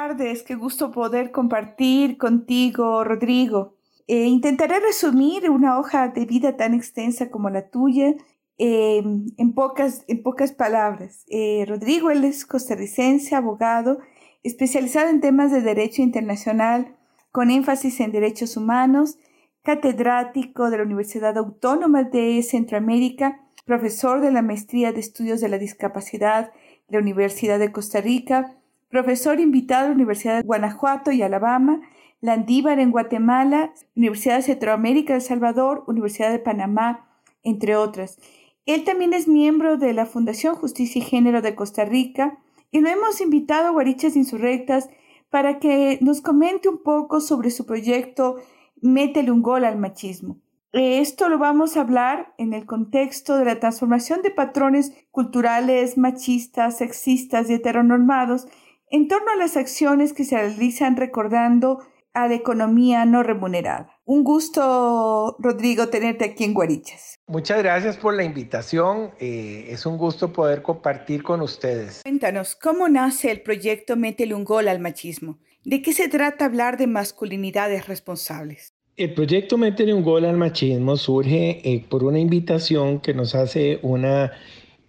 [0.08, 0.44] Tardes.
[0.44, 3.76] Qué gusto poder compartir contigo, Rodrigo.
[4.08, 8.16] Eh, intentaré resumir una hoja de vida tan extensa como la tuya
[8.58, 9.04] eh,
[9.38, 11.26] en, pocas, en pocas palabras.
[11.28, 14.00] Eh, Rodrigo, él es costarricense, abogado,
[14.44, 16.96] especializado en temas de derecho internacional,
[17.32, 19.18] con énfasis en derechos humanos,
[19.62, 25.58] catedrático de la Universidad Autónoma de Centroamérica, profesor de la Maestría de Estudios de la
[25.58, 26.54] Discapacidad
[26.88, 28.58] de la Universidad de Costa Rica,
[28.90, 31.82] profesor invitado a la Universidad de Guanajuato y Alabama,
[32.22, 37.08] Landívar en Guatemala, Universidad de Centroamérica de El Salvador, Universidad de Panamá,
[37.44, 38.20] entre otras.
[38.66, 42.38] Él también es miembro de la Fundación Justicia y Género de Costa Rica
[42.72, 44.90] y lo hemos invitado a Guarichas Insurrectas
[45.30, 48.38] para que nos comente un poco sobre su proyecto
[48.82, 50.38] Métele un gol al machismo.
[50.74, 56.78] Esto lo vamos a hablar en el contexto de la transformación de patrones culturales machistas,
[56.78, 58.48] sexistas y heteronormados
[58.90, 61.80] en torno a las acciones que se realizan recordando
[62.14, 64.00] a la economía no remunerada.
[64.04, 67.20] Un gusto, Rodrigo, tenerte aquí en Guarichas.
[67.28, 69.12] Muchas gracias por la invitación.
[69.20, 72.02] Eh, es un gusto poder compartir con ustedes.
[72.04, 75.38] Cuéntanos, ¿cómo nace el proyecto Métele un gol al machismo?
[75.64, 78.74] ¿De qué se trata hablar de masculinidades responsables?
[78.96, 83.80] El proyecto Métele un gol al machismo surge eh, por una invitación que nos hace
[83.84, 84.32] una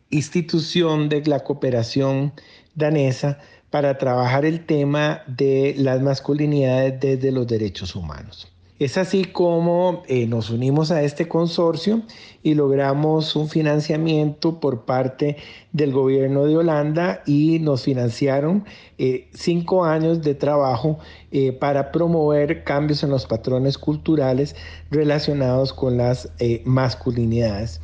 [0.08, 2.32] institución de la cooperación
[2.74, 3.38] danesa
[3.70, 8.48] para trabajar el tema de las masculinidades desde los derechos humanos.
[8.78, 12.02] Es así como eh, nos unimos a este consorcio
[12.44, 15.36] y logramos un financiamiento por parte
[15.72, 18.64] del gobierno de Holanda y nos financiaron
[18.96, 21.00] eh, cinco años de trabajo
[21.32, 24.54] eh, para promover cambios en los patrones culturales
[24.92, 26.30] relacionados con las
[26.64, 27.80] masculinidades.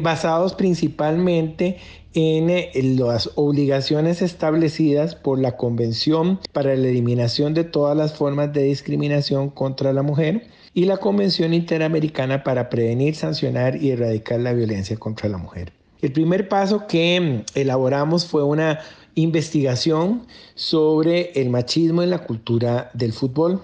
[0.00, 1.78] basados principalmente
[2.16, 8.62] en las obligaciones establecidas por la Convención para la Eliminación de todas las formas de
[8.62, 14.96] discriminación contra la mujer y la Convención Interamericana para prevenir, sancionar y erradicar la violencia
[14.96, 15.72] contra la mujer.
[16.00, 18.80] El primer paso que mm, elaboramos fue una
[19.16, 23.60] investigación sobre el machismo en la cultura del fútbol.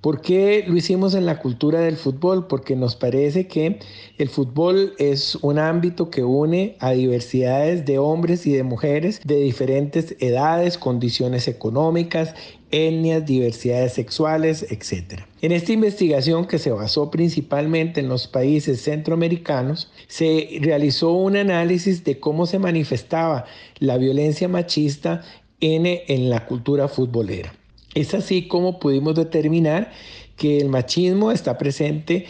[0.00, 2.46] ¿Por qué lo hicimos en la cultura del fútbol?
[2.46, 3.80] Porque nos parece que
[4.16, 9.40] el fútbol es un ámbito que une a diversidades de hombres y de mujeres de
[9.40, 12.34] diferentes edades, condiciones económicas,
[12.70, 15.22] etnias, diversidades sexuales, etc.
[15.40, 22.04] En esta investigación que se basó principalmente en los países centroamericanos, se realizó un análisis
[22.04, 23.44] de cómo se manifestaba
[23.78, 25.22] la violencia machista
[25.60, 27.54] en, en la cultura futbolera.
[27.94, 29.90] Es así como pudimos determinar
[30.36, 32.26] que el machismo está presente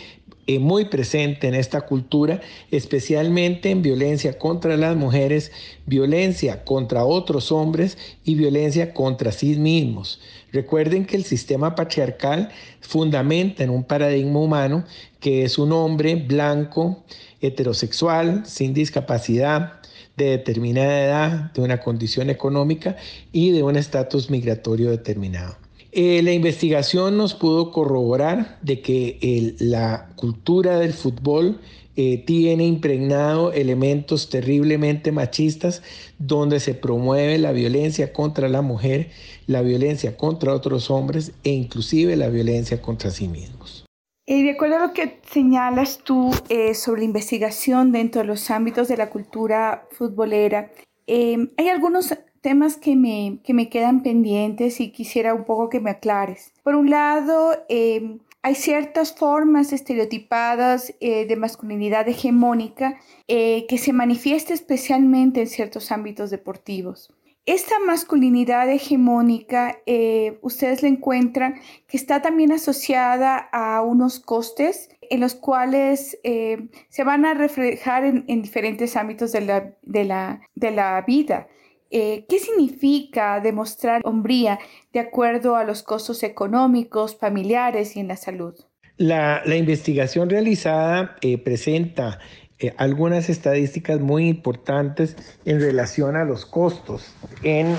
[0.51, 5.53] eh, muy presente en esta cultura, especialmente en violencia contra las mujeres,
[5.85, 10.23] violencia contra otros hombres y violencia contra sí mismos.
[10.51, 12.49] Recuerden que el sistema patriarcal
[12.81, 14.85] fundamenta en un paradigma humano
[15.21, 17.05] que es un hombre blanco,
[17.43, 19.75] heterosexual, sin discapacidad,
[20.17, 22.97] de determinada edad, de una condición económica
[23.33, 25.68] y de un estatus migratorio determinado.
[26.01, 31.61] Eh, la investigación nos pudo corroborar de que la cultura del fútbol
[31.97, 35.83] eh, tiene impregnado elementos terriblemente machistas
[36.21, 39.11] donde se promueve la violencia contra la mujer,
[39.49, 43.85] la violencia contra otros hombres e inclusive la violencia contra sí mismos.
[44.25, 48.53] Y de acuerdo a lo que señalas tú eh, sobre la investigación dentro de los
[48.53, 50.71] ámbitos de la cultura futbolera,
[51.09, 52.15] eh, hay algunos
[52.49, 56.53] temas que me, que me quedan pendientes y quisiera un poco que me aclares.
[56.63, 65.41] Por un lado, eh, hay ciertas formas estereotipadas de masculinidad hegemónica que se manifiesta especialmente
[65.41, 67.13] en ciertos ámbitos deportivos.
[67.49, 71.55] Esta masculinidad hegemónica, eh, ustedes la encuentran
[71.87, 78.05] que está también asociada a unos costes en los cuales eh, se van a reflejar
[78.05, 81.49] en, diferentes ámbitos de la, de la, de la vida.
[81.91, 84.59] Eh, ¿Qué significa demostrar hombría
[84.93, 88.55] de acuerdo a los costos económicos, familiares y en la salud?
[88.99, 92.19] La, investigación realizada presenta
[92.61, 97.77] eh, algunas estadísticas muy importantes en relación a los costos en,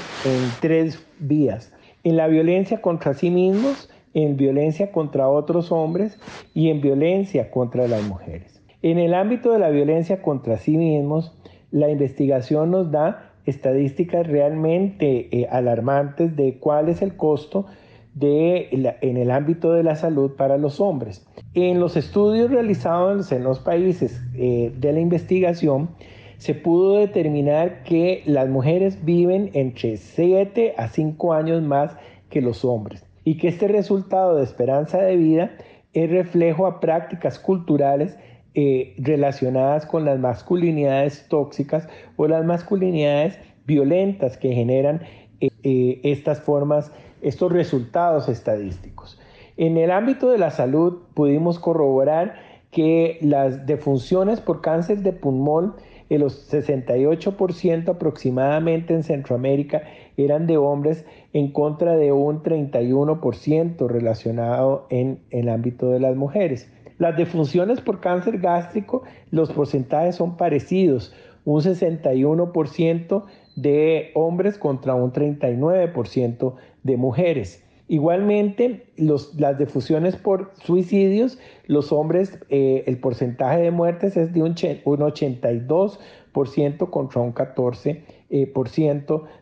[0.61, 1.73] tres vías.
[2.06, 6.18] En la violencia contra sí mismos, en violencia contra otros hombres
[6.53, 8.61] y en violencia contra las mujeres.
[8.81, 11.34] En el ámbito de la violencia contra sí mismos,
[11.72, 17.65] la investigación nos da estadísticas realmente eh, alarmantes de cuál es el costo
[18.13, 18.69] de
[19.01, 21.26] en el ámbito de la salud para los hombres.
[21.53, 25.89] En los estudios realizados en los países eh, de la investigación,
[26.38, 31.95] se pudo determinar que las mujeres viven entre 7 a 5 años más
[32.30, 35.51] que los hombres y que este resultado de esperanza de vida
[35.93, 38.17] es reflejo a prácticas culturales
[38.61, 41.88] eh, relacionadas con las masculinidades tóxicas
[42.18, 45.02] o las masculinidades violentas que generan
[45.40, 46.91] eh, eh, estas formas,
[47.22, 49.18] estos resultados estadísticos.
[49.56, 52.36] En el ámbito de la salud pudimos corroborar
[52.69, 55.76] que las defunciones por cáncer de pulmón,
[56.10, 59.84] el 68% aproximadamente en Centroamérica
[60.18, 66.69] eran de hombres en contra de un 31% relacionado en el ámbito de las mujeres.
[66.99, 69.01] Las defunciones por cáncer gástrico,
[69.31, 71.11] los porcentajes son parecidos,
[71.45, 73.23] un 61%
[73.55, 77.63] de hombres contra un 39% de mujeres.
[77.88, 84.53] Igualmente, las defusiones por suicidios, los hombres, eh, el porcentaje de muertes es de un,
[84.53, 88.53] 82% contra un 14% eh,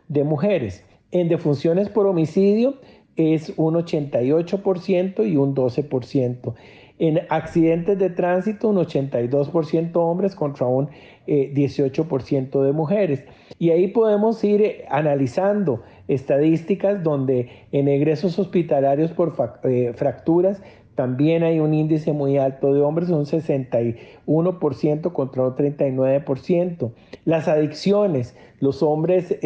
[0.08, 0.82] de mujeres.
[1.10, 2.76] En defunciones por homicidio
[3.16, 6.54] es un 88% y un 12%.
[6.98, 10.88] En accidentes de tránsito, un 82% hombres contra un
[11.26, 13.24] 18% eh, de mujeres.
[13.58, 19.34] Y ahí podemos ir eh, analizando estadísticas donde en egresos hospitalarios por
[19.64, 20.62] eh, fracturas
[20.94, 26.90] también hay un índice muy alto de hombres, un 61% contra un 39%.
[27.24, 29.38] Las adicciones, los hombres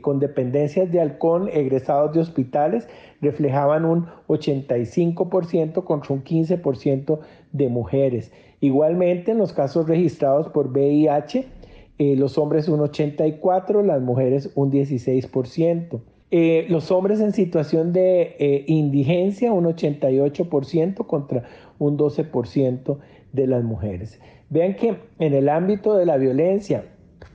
[0.00, 2.88] con dependencias de alcohol egresados de hospitales
[3.20, 7.18] reflejaban un 85% contra un 15%
[7.52, 8.32] de mujeres.
[8.60, 11.46] Igualmente en los casos registrados por VIH,
[11.98, 16.00] eh, los hombres un 84%, las mujeres un 16%.
[16.30, 21.44] Eh, los hombres en situación de eh, indigencia, un 88% contra
[21.78, 22.98] un 12%
[23.32, 24.20] de las mujeres.
[24.50, 26.86] Vean que en el ámbito de la violencia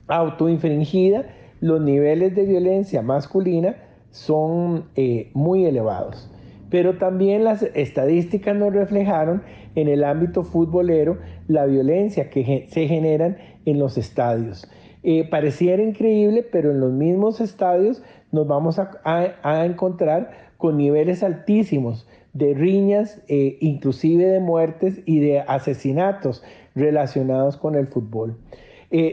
[0.08, 1.24] autoinfringida,
[1.60, 3.76] los niveles de violencia masculina
[4.10, 6.30] son eh, muy elevados.
[6.70, 9.42] Pero también las estadísticas nos reflejaron
[9.74, 11.18] en el ámbito futbolero
[11.48, 14.68] la violencia que se generan en los estadios.
[15.02, 22.06] Eh, pareciera increíble, pero en los mismos estadios nos vamos a, encontrar con niveles altísimos
[22.32, 28.36] de riñas, eh, inclusive de muertes y de asesinatos relacionados con el fútbol.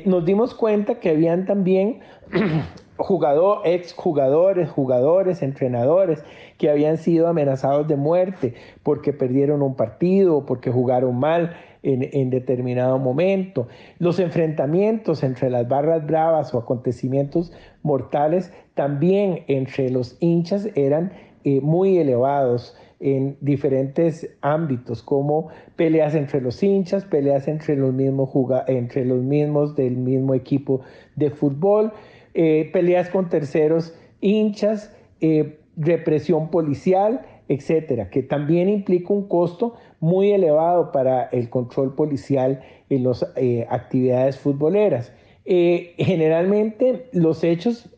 [0.05, 1.99] nos dimos cuenta que habían también
[2.97, 6.23] jugador, ex jugadores, jugadores, entrenadores
[6.57, 12.29] que habían sido amenazados de muerte porque perdieron un partido, porque jugaron mal en, en,
[12.29, 13.67] determinado momento.
[13.99, 21.11] Los enfrentamientos entre las barras bravas o acontecimientos mortales también entre los hinchas eran
[21.43, 28.29] eh, muy elevados en diferentes ámbitos, como peleas entre los hinchas, peleas entre los mismos,
[28.67, 30.81] entre los mismos del mismo equipo
[31.15, 31.93] de fútbol.
[32.39, 40.31] Eh, peleas con terceros hinchas, eh, represión policial, etcétera, que también implica un costo muy
[40.31, 42.61] elevado para el control policial
[42.91, 45.11] en las eh, actividades futboleras.
[45.45, 47.89] generalmente los hechos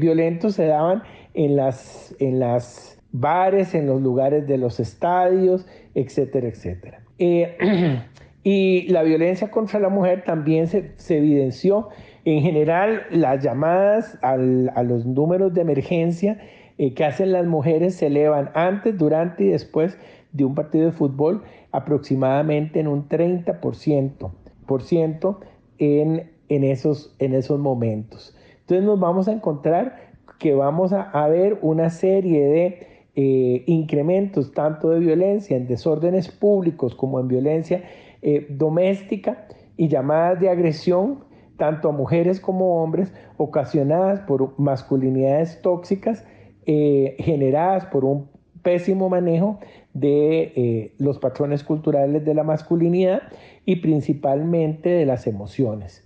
[0.00, 5.64] violentos se daban en las, en las bares, en los lugares de los estadios,
[5.94, 7.04] etcétera, etcétera.
[8.42, 11.90] y la violencia contra la mujer también se, se evidenció
[12.24, 16.38] en general, las llamadas a los números de emergencia
[16.78, 19.98] eh, que hacen las mujeres se elevan antes, durante y después
[20.32, 21.42] de un partido de fútbol
[21.72, 24.30] aproximadamente en un 30%
[24.66, 25.40] por ciento
[25.78, 28.36] en, en, esos, en esos momentos.
[28.60, 34.88] Entonces nos vamos a encontrar que vamos a, ver una serie de eh, incrementos tanto
[34.90, 37.84] de violencia en desórdenes públicos como en violencia
[38.22, 41.24] eh, doméstica y llamadas de agresión
[41.60, 46.24] tanto a mujeres como hombres, ocasionadas por masculinidades tóxicas
[46.64, 48.30] eh, generadas por un
[48.62, 49.60] pésimo manejo
[49.92, 53.20] de eh, los patrones culturales de la masculinidad
[53.66, 56.02] y principalmente de las emociones.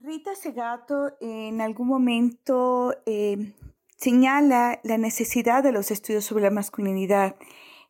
[0.00, 3.54] Rita Segato en algún momento eh,
[3.96, 7.34] señala la necesidad de los estudios sobre la masculinidad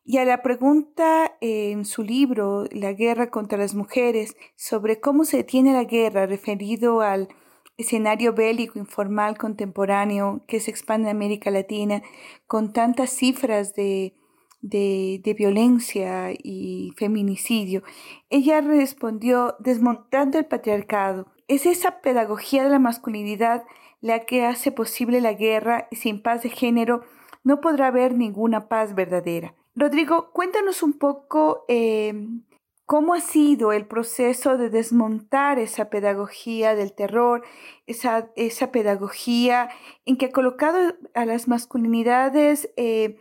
[0.05, 5.37] y a la pregunta en su libro, La guerra contra las mujeres, sobre cómo se
[5.37, 7.29] detiene la guerra referido al
[7.77, 12.03] escenario bélico informal contemporáneo que se expande en América Latina
[12.47, 14.15] con tantas cifras de,
[14.61, 17.83] de, de, violencia y feminicidio,
[18.29, 21.27] ella respondió desmontando el patriarcado.
[21.47, 23.63] Es esa pedagogía de la masculinidad
[24.01, 27.03] la que hace posible la guerra y sin paz de género
[27.43, 29.55] no podrá haber ninguna paz verdadera.
[29.75, 32.43] Rodrigo, cuéntanos un poco em,
[32.85, 37.41] ¿Cómo ha sido el proceso de desmontar esa pedagogía del terror,
[37.87, 39.69] esa, esa pedagogía
[40.05, 43.17] en que ha colocado a las masculinidades, eh,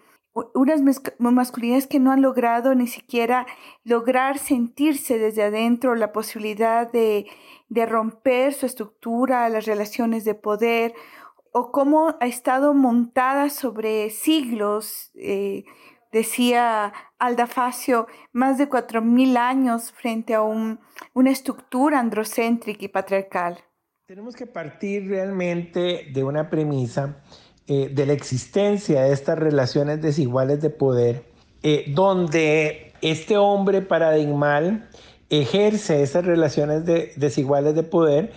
[0.52, 0.82] unas
[1.18, 3.46] masculinidades que no han logrado ni siquiera
[3.84, 7.26] lograr sentirse desde adentro la posibilidad de,
[7.68, 10.92] de romper su estructura, las relaciones de poder,
[11.52, 15.64] o cómo ha estado montada sobre siglos, eh,
[16.12, 20.78] decía Alda Facio, más de cuatro mil años frente a un,
[21.14, 23.58] una estructura androcéntrica y patriarcal.
[24.06, 27.22] Tenemos que partir realmente de una premisa
[27.66, 31.24] eh, de la existencia de estas relaciones desiguales de poder,
[31.62, 34.88] eh, donde este hombre paradigmal
[35.30, 36.84] ejerce esas relaciones
[37.16, 38.32] desiguales de poder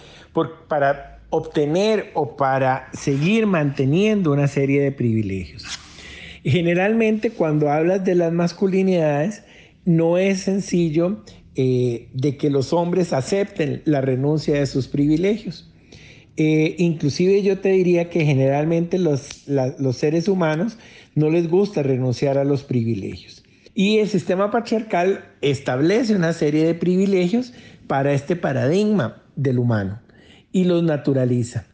[0.69, 5.84] para obtener o para seguir manteniendo una serie de privilegios.
[6.45, 9.43] Generalmente cuando hablas de las masculinidades,
[9.83, 11.23] no es sencillo
[11.55, 15.71] eh, de que los hombres acepten la renuncia de sus privilegios.
[16.37, 20.77] Eh, inclusive yo te diría que generalmente los, los seres humanos
[21.15, 23.43] no les gusta renunciar a los privilegios.
[23.73, 27.53] Y el sistema patriarcal establece una serie de privilegios
[27.87, 29.99] para este paradigma del humano
[30.51, 31.65] y los naturaliza.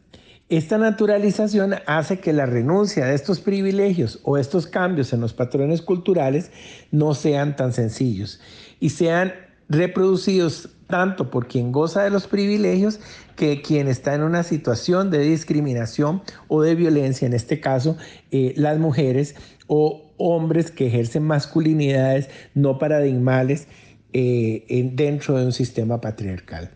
[0.51, 5.81] Esta naturalización hace que la renuncia de estos privilegios o estos cambios en los patrones
[5.81, 6.51] culturales
[6.91, 8.41] no sean tan sencillos
[8.81, 9.31] y sean
[9.69, 12.99] reproducidos tanto por quien goza de los privilegios
[13.37, 17.95] que quien está en una situación de discriminación o de violencia, en este caso
[18.31, 19.35] eh, las mujeres
[19.67, 23.69] o hombres que ejercen masculinidades no paradigmales
[24.11, 26.71] eh, dentro de un sistema patriarcal.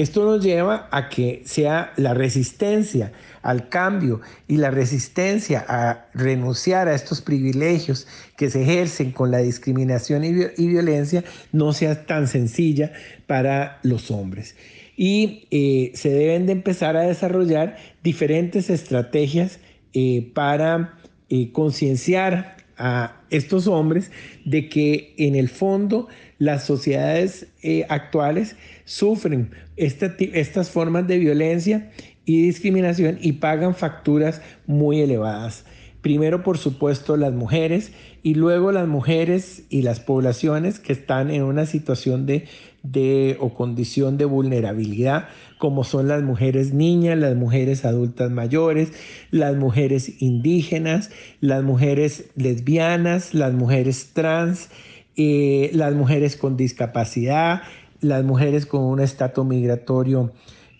[0.00, 3.12] Esto nos lleva a que sea la resistencia
[3.42, 8.06] al cambio y la resistencia a renunciar a estos privilegios
[8.38, 10.32] que se ejercen con la discriminación y,
[10.68, 11.22] violencia
[11.52, 12.94] no sea tan sencilla
[13.26, 14.56] para los hombres.
[14.96, 19.58] Y eh, se deben de empezar a desarrollar diferentes estrategias
[19.92, 20.94] eh, para
[21.28, 24.10] eh, concienciar a estos hombres
[24.46, 26.08] de que en el fondo
[26.38, 27.48] las sociedades
[27.90, 28.56] actuales
[28.90, 31.92] sufren estas formas de violencia
[32.24, 35.64] y discriminación y pagan facturas muy elevadas.
[36.00, 37.92] Primero, por supuesto, las mujeres
[38.24, 42.48] y luego las mujeres y las poblaciones que están en una situación de,
[42.82, 48.92] de o condición de vulnerabilidad, como son las mujeres niñas, las mujeres adultas mayores,
[49.30, 54.68] las mujeres indígenas, las mujeres lesbianas, las mujeres trans,
[55.16, 57.62] eh, las mujeres con discapacidad,
[58.00, 60.32] las mujeres con un estatus migratorio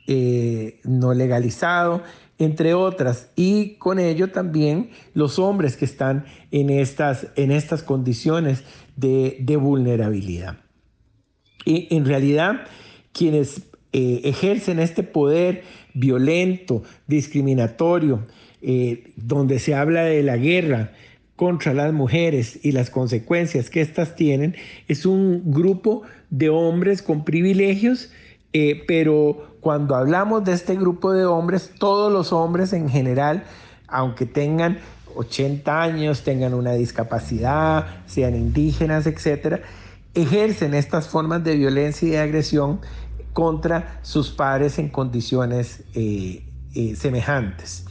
[0.06, 2.02] eh, no legalizado,
[2.38, 8.64] entre otras, y con ello también los hombres que están en estas, en estas condiciones
[8.96, 10.58] de, vulnerabilidad.
[11.64, 12.62] Y en realidad,
[13.12, 18.26] quienes eh, ejercen este poder violento, discriminatorio,
[18.62, 20.92] eh, donde se habla de la guerra,
[21.40, 24.56] contra las mujeres y las consecuencias que éstas tienen,
[24.88, 28.10] es un grupo de hombres con privilegios,
[28.52, 33.44] eh, pero cuando hablamos de este grupo de hombres, todos los hombres en general,
[33.88, 34.78] aunque tengan
[35.14, 39.60] 80 años, tengan una discapacidad, sean indígenas, etcétera,
[40.14, 42.80] ejercen estas formas de violencia y de agresión
[43.32, 46.44] contra sus pares en condiciones eh,
[46.74, 47.84] eh, semejantes.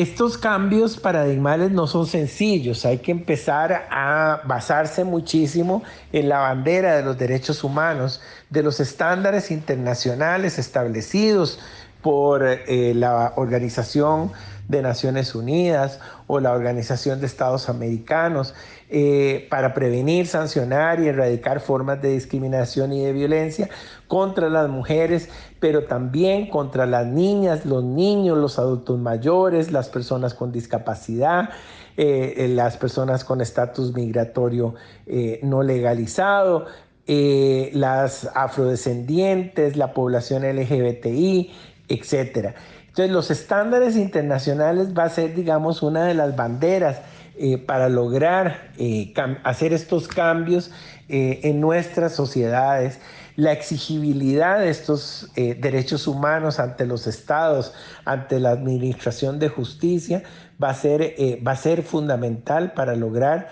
[0.00, 6.96] Estos cambios paradigmales no son sencillos, hay que empezar a basarse muchísimo en la bandera
[6.96, 11.58] de los derechos humanos, de los estándares internacionales establecidos
[12.00, 14.32] por eh, la Organización
[14.68, 15.98] de Naciones Unidas
[16.28, 18.54] o la Organización de Estados Americanos
[18.88, 23.68] eh, para prevenir, sancionar y erradicar formas de discriminación y de violencia
[24.06, 25.28] contra las mujeres,
[25.60, 31.50] pero también contra las niñas, los niños, los adultos mayores, las personas con discapacidad.
[31.96, 34.74] Eh, las personas con estatus migratorio
[35.06, 36.66] eh, no legalizado,
[37.06, 41.50] las afrodescendientes, la población LGBTI,
[41.88, 42.54] etcétera.
[42.90, 47.00] Entonces, los estándares internacionales va a ser, digamos, una de las banderas
[47.38, 49.14] eh, para lograr eh,
[49.44, 50.72] hacer estos cambios
[51.08, 52.98] eh, en nuestras sociedades.
[53.40, 57.72] La exigibilidad de estos derechos humanos ante los estados,
[58.04, 60.22] ante la administración de justicia,
[60.62, 61.14] va a ser,
[61.46, 63.48] va a ser fundamental para lograr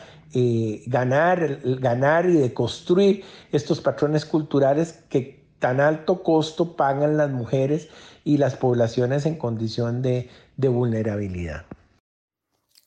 [0.86, 7.89] ganar, ganar y deconstruir estos patrones culturales que tan alto costo pagan las mujeres
[8.24, 11.65] y las poblaciones en condición de, vulnerabilidad.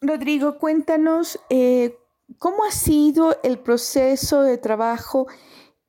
[0.02, 1.98] Rodrigo, cuéntanos eh,
[2.38, 5.28] cómo ha sido el proceso de trabajo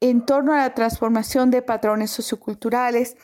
[0.02, 3.16] en torno a la transformación de patrones socioculturales,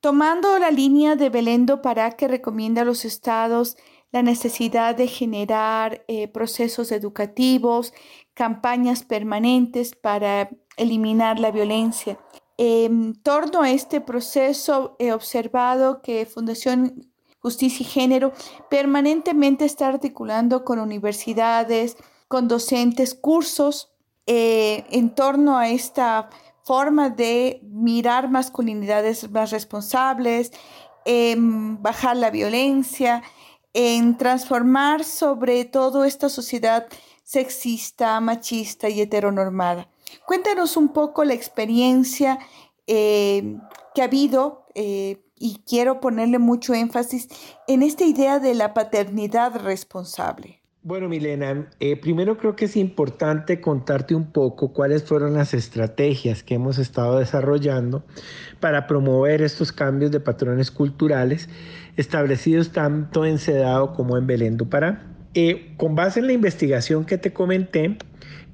[0.00, 3.76] tomando la línea de Belendo para que recomienda a los estados
[4.10, 7.94] la necesidad de generar eh, procesos educativos,
[8.34, 12.18] campañas permanentes para eliminar la violencia.
[12.58, 18.32] En torno a este proceso he observado que Fundación Justicia y Género
[18.68, 21.96] permanentemente está articulando con universidades,
[22.26, 23.93] con docentes, cursos
[24.26, 26.30] eh, en torno a esta
[26.62, 30.52] forma de mirar masculinidades más responsables,
[31.04, 33.22] en bajar la violencia,
[33.74, 36.86] en transformar sobre todo esta sociedad
[37.22, 39.88] sexista, machista y heteronormada.
[40.26, 42.38] Cuéntanos un poco la experiencia
[42.86, 43.58] eh,
[43.94, 47.28] que ha habido eh, y quiero ponerle mucho énfasis
[47.66, 50.63] en esta idea de la paternidad responsable.
[50.86, 56.42] Bueno, Milena, eh, primero creo que es importante contarte un poco cuáles fueron las estrategias
[56.42, 58.04] que hemos estado desarrollando
[58.60, 61.48] para promover estos cambios de patrones culturales
[61.96, 65.06] establecidos tanto en Sedado como en Belén do Pará.
[65.32, 67.96] Eh, con base en la investigación que te comenté,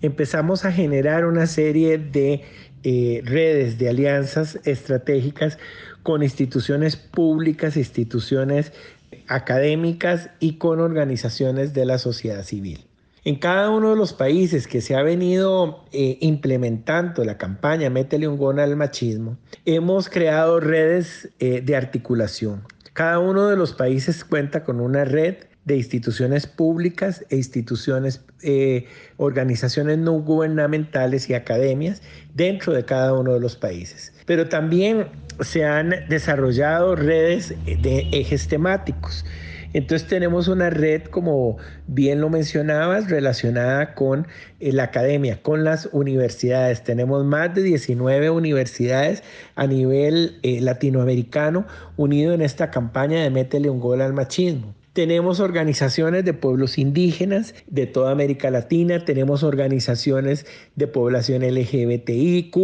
[0.01, 2.43] empezamos a generar una serie de
[2.85, 5.59] eh, redes de alianzas estratégicas
[6.05, 8.73] con instituciones públicas, instituciones
[9.29, 12.87] académicas y con organizaciones de la sociedad civil.
[13.25, 18.27] En cada uno de los países que se ha venido eh, implementando la campaña Métele
[18.27, 22.63] un gol al machismo, hemos creado redes eh, de articulación.
[22.95, 28.87] Cada uno de los países cuenta con una red de instituciones públicas e instituciones, eh,
[29.19, 32.01] organizaciones no gubernamentales y academias
[32.35, 34.15] dentro de cada uno de los países.
[34.25, 35.09] Pero también
[35.43, 39.25] se han desarrollado redes de ejes temáticos.
[39.73, 41.57] Entonces tenemos una red, como
[41.87, 44.27] bien lo mencionabas, relacionada con
[44.59, 46.83] eh, la academia, con las universidades.
[46.83, 49.23] Tenemos más de 19 universidades
[49.55, 54.75] a nivel eh, latinoamericano unido en esta campaña de Métele un gol al machismo.
[55.01, 60.45] Tenemos organizaciones de pueblos indígenas de toda América Latina, tenemos organizaciones
[60.77, 62.55] de población LGBTIQ,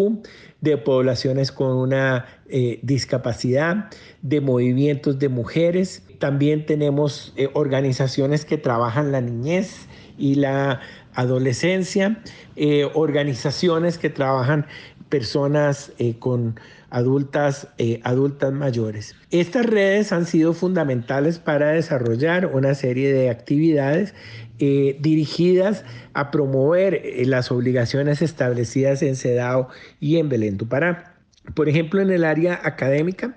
[0.60, 3.88] de poblaciones con una eh, discapacidad,
[4.20, 6.02] de movimientos de mujeres.
[6.18, 9.86] También tenemos eh, organizaciones que trabajan la niñez
[10.18, 10.82] y la
[11.14, 12.20] adolescencia,
[12.54, 14.66] eh, organizaciones que trabajan
[15.08, 16.58] personas con
[16.90, 19.14] adultas, eh, adultas mayores.
[19.30, 24.14] Estas redes han sido fundamentales para desarrollar una serie de actividades
[24.58, 25.84] eh, dirigidas
[26.14, 29.68] a promover eh, las obligaciones establecidas en CEDAW
[30.00, 31.14] y en Belén do Pará.
[31.54, 33.36] Por ejemplo, en el área académica,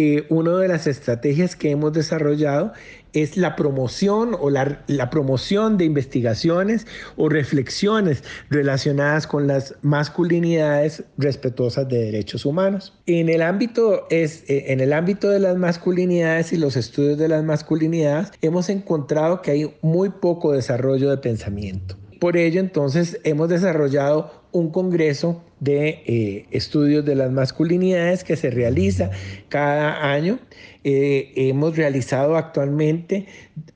[0.00, 2.72] eh, una de las estrategias que hemos desarrollado
[3.12, 11.88] es la promoción o la, promoción de investigaciones o reflexiones relacionadas con las masculinidades respetuosas
[11.88, 12.96] de derechos humanos.
[13.06, 17.26] En el ámbito, es, eh, en el ámbito de las masculinidades y los estudios de
[17.26, 21.96] las masculinidades hemos encontrado que hay muy poco desarrollo de pensamiento.
[22.20, 28.50] Por ello, entonces, hemos desarrollado un congreso de eh, estudios de las masculinidades que se
[28.50, 29.10] realiza
[29.48, 30.38] cada año.
[30.84, 33.26] Eh, hemos realizado actualmente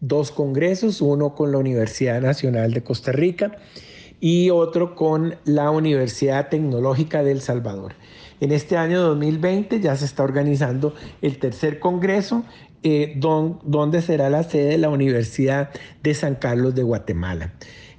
[0.01, 3.53] dos congresos, uno con la Universidad Nacional de Costa Rica
[4.20, 7.94] y otro con la Universidad Tecnológica de El Salvador.
[8.40, 12.44] En este año 2020 ya se está organizando el tercer congreso,
[12.85, 15.70] eh, donde será la sede de la Universidad
[16.03, 17.53] de San Carlos de Guatemala.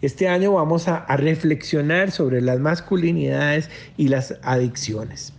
[0.04, 5.32] Este año vamos a, reflexionar sobre las masculinidades y las adicciones.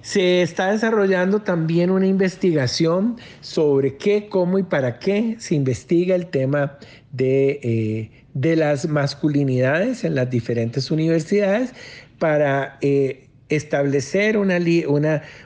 [0.00, 6.28] Se está desarrollando también una investigación sobre qué, cómo y para qué se investiga el
[6.28, 6.78] tema
[7.12, 8.10] de,
[8.42, 11.74] eh, las masculinidades en las diferentes universidades
[12.18, 14.58] para eh, establecer una,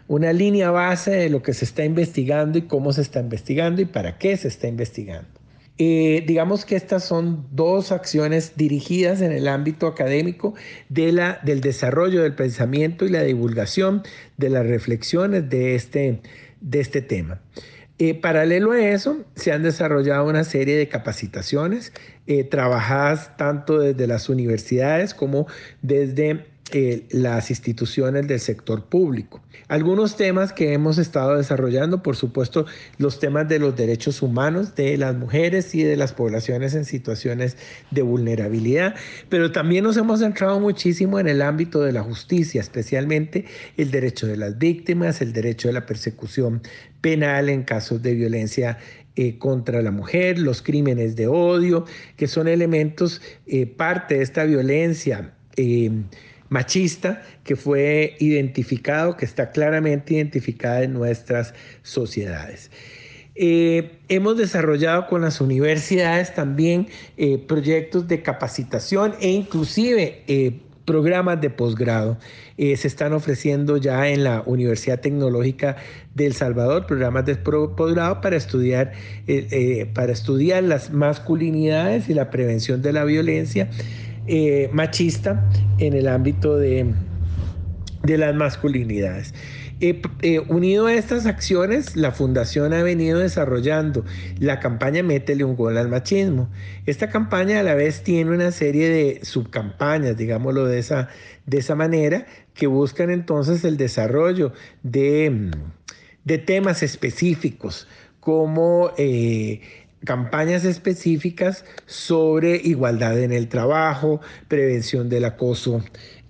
[0.07, 3.87] una línea base de lo que se está investigando y cómo se está investigando y
[3.87, 5.36] para qué se está investigando.
[5.79, 10.55] Eh, digamos que estas son dos acciones dirigidas en el ámbito académico
[10.89, 14.03] de la, del desarrollo del pensamiento y la divulgación
[14.39, 16.23] de las reflexiones de este,
[16.63, 17.43] de este tema.
[17.99, 21.93] Eh, paralelo a eso, se han desarrollado una serie de capacitaciones
[22.27, 25.47] eh, trabajadas tanto desde las universidades como
[25.83, 26.47] desde
[27.11, 29.41] las instituciones del sector público.
[29.69, 32.67] Algunos temas que hemos estado desarrollando, por supuesto,
[32.99, 37.57] los temas de los derechos humanos de las mujeres y de las poblaciones en situaciones
[37.91, 38.95] de vulnerabilidad,
[39.29, 44.29] pero también nos hemos centrado muchísimo en el ámbito de la justicia, especialmente el derecho
[44.29, 46.63] de las víctimas, el derecho de la persecución
[47.01, 48.79] penal en casos de violencia
[49.17, 51.87] eh, contra la mujer, los crímenes de odio,
[52.17, 55.33] que son elementos, eh, parte de esta violencia
[56.49, 62.71] machista que fue identificado, que está claramente identificada en nuestras sociedades.
[63.39, 71.39] Eh, hemos desarrollado con las universidades también eh, proyectos de capacitación e inclusive eh, programas
[71.43, 72.17] de posgrado.
[72.57, 75.77] se están ofreciendo ya en la Universidad Tecnológica
[76.15, 78.93] de El Salvador programas de posgrado para estudiar,
[79.93, 83.69] para estudiar las masculinidades y la prevención de la violencia
[84.73, 85.49] machista
[85.79, 86.93] en el ámbito de,
[88.03, 89.35] de las masculinidades.
[89.79, 94.07] Eh, eh, unido a estas acciones, la Fundación ha venido desarrollando
[94.39, 96.49] la campaña Métele un gol al machismo.
[96.87, 101.11] Esta campaña a la vez tiene una serie de subcampañas, digámoslo de esa,
[101.45, 102.25] de esa manera,
[102.55, 105.51] que buscan entonces el desarrollo de,
[106.25, 107.87] de temas específicos
[108.21, 108.93] como...
[108.97, 109.61] Eh,
[110.05, 115.83] campañas específicas sobre igualdad en el trabajo, prevención del acoso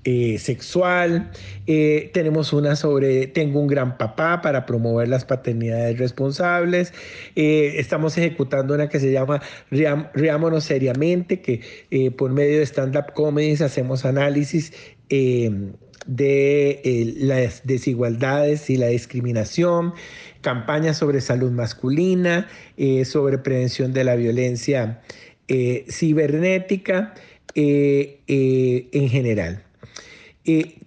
[0.08, 1.32] eh, sexual.
[1.66, 6.92] Eh, tenemos una sobre Tengo un gran papá para promover las paternidades responsables.
[7.34, 13.62] Eh, estamos ejecutando una que se llama Riámonos seriamente, que por medio de stand-up comedies
[13.62, 14.72] hacemos análisis
[15.08, 15.74] de
[17.16, 19.92] las desigualdades y la discriminación,
[20.46, 22.46] campañas sobre salud masculina,
[23.04, 25.02] sobre prevención de la violencia
[25.88, 27.14] cibernética
[27.56, 29.64] en general.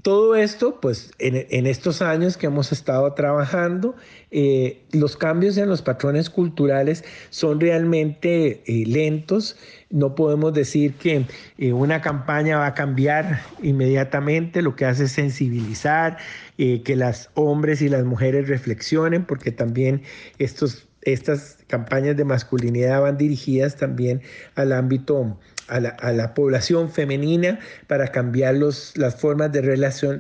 [0.02, 3.96] Todo esto, pues en, estos años que hemos estado trabajando,
[4.32, 9.58] eh, los cambios en los patrones culturales son realmente eh, lentos.
[9.90, 11.26] No podemos decir que
[11.58, 16.18] eh, una campaña va a cambiar inmediatamente, lo que hace es sensibilizar,
[16.58, 20.02] que las hombres y las mujeres reflexionen, porque también
[20.40, 24.22] estos, estas campañas de masculinidad van dirigidas también
[24.56, 25.40] al ámbito
[25.70, 29.62] a la, población femenina para cambiar los, las formas de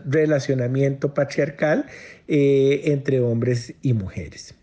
[0.06, 1.86] relacionamiento patriarcal
[2.28, 4.59] eh, entre hombres y mujeres.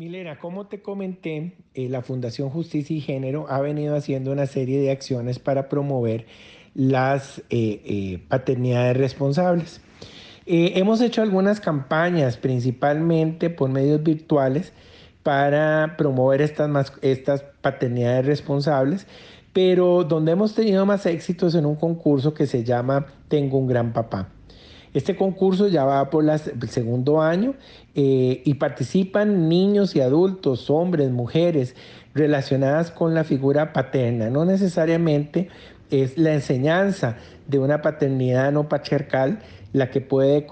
[0.00, 4.80] Milena, como te comenté, eh, la Fundación Justicia y Género ha venido haciendo una serie
[4.80, 6.24] de acciones para promover
[6.72, 9.82] las eh, paternidades responsables.
[10.46, 14.72] hemos hecho algunas campañas, principalmente por medios virtuales,
[15.22, 19.06] para promover estas, estas paternidades responsables
[19.52, 23.92] pero donde hemos tenido más éxitos en un concurso que se llama Tengo un gran
[23.92, 24.28] papá.
[24.92, 27.54] Este concurso ya va por el segundo año
[27.94, 31.76] eh, y participan niños y adultos, hombres, mujeres,
[32.14, 34.30] relacionadas con la figura paterna.
[34.30, 35.48] No necesariamente
[35.90, 39.40] es la enseñanza de una paternidad no patriarcal
[39.72, 40.46] la que puede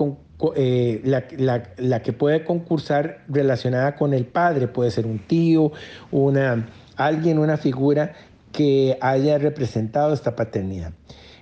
[0.54, 5.72] eh, la, que puede concursar relacionada con el padre, puede ser un tío,
[6.12, 8.12] una, alguien, una figura
[8.52, 10.92] que haya representado esta paternidad.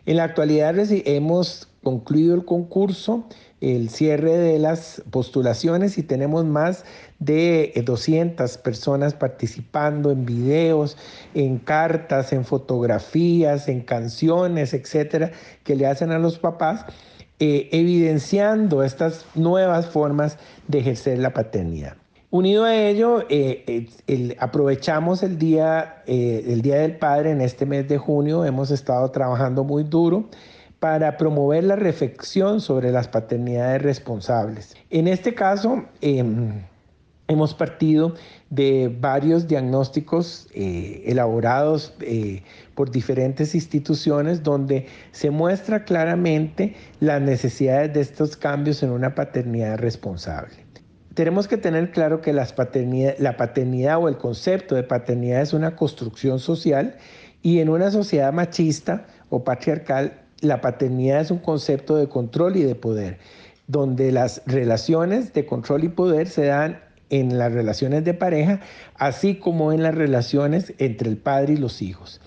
[0.07, 3.27] En la actualidad hemos concluido el concurso,
[3.61, 6.85] el cierre de las postulaciones y tenemos más
[7.21, 10.97] de 200 eh, personas participando en videos,
[11.35, 15.31] en cartas, en fotografías, en canciones, etcétera,
[15.63, 16.87] que le hacen a los papás,
[17.39, 21.95] eh, evidenciando estas nuevas formas de ejercer la paternidad.
[22.33, 23.87] Unido a ello, eh,
[24.41, 28.45] aprovechamos el día, el día del Padre en este mes de junio.
[28.45, 30.29] Hemos estado trabajando muy duro
[30.81, 34.77] para promover la reflexión sobre las paternidades responsables.
[34.91, 36.63] En este caso, em,
[37.29, 38.15] hemos partido
[38.51, 41.95] de varios diagnósticos eh, elaborados
[42.75, 49.79] por diferentes instituciones donde se muestra claramente las necesidades de estos cambios en una paternidad
[49.79, 50.67] responsable
[51.17, 56.39] tenemos que tener claro que la paternidad o el concepto de paternidad es una construcción
[56.39, 56.99] social
[57.41, 62.63] y en una sociedad machista o patriarcal, la paternidad es un concepto de control y
[62.63, 63.19] de poder,
[63.67, 66.81] donde las relaciones de control y poder se dan
[67.11, 68.61] en las relaciones de pareja,
[68.97, 72.21] así como en las relaciones entre el padre y los hijos.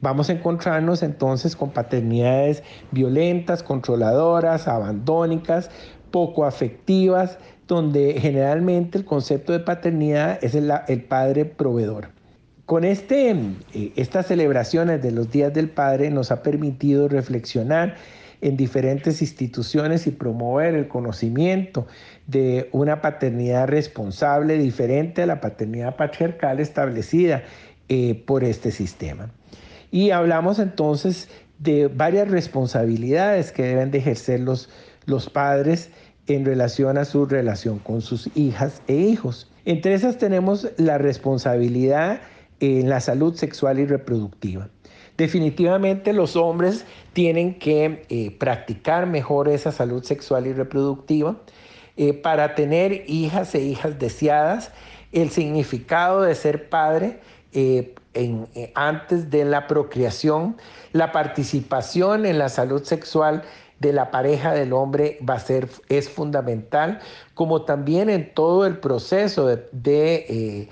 [0.00, 5.70] Vamos a encontrarnos entonces con paternidades violentas, controladoras, abandónicas,
[6.10, 7.38] poco afectivas,
[7.68, 12.08] donde generalmente el concepto de paternidad es el, padre proveedor.
[12.72, 13.28] Con este,
[13.74, 17.96] eh, estas celebraciones de los días del padre nos ha permitido reflexionar
[18.40, 21.86] en diferentes instituciones y promover el conocimiento
[22.26, 27.42] de una paternidad responsable diferente a la paternidad patriarcal establecida
[27.90, 29.30] eh, por este sistema.
[29.90, 31.28] Y hablamos entonces
[31.58, 34.70] de varias responsabilidades que deben de ejercer los,
[35.04, 35.90] los padres
[36.26, 39.50] en relación a su relación con sus hijas e hijos.
[39.66, 42.22] Entre esas tenemos la responsabilidad
[42.62, 44.68] en la salud sexual y reproductiva.
[45.16, 51.36] Definitivamente los hombres tienen que eh, practicar mejor esa salud sexual y reproductiva
[51.96, 54.70] eh, para tener hijas e hijas deseadas.
[55.10, 57.18] El significado de ser padre
[57.52, 57.94] eh,
[58.74, 60.56] antes de la procreación,
[60.92, 63.42] la participación en la salud sexual
[63.80, 67.00] de la pareja del hombre va a ser, es fundamental,
[67.34, 70.68] como también en todo el proceso de,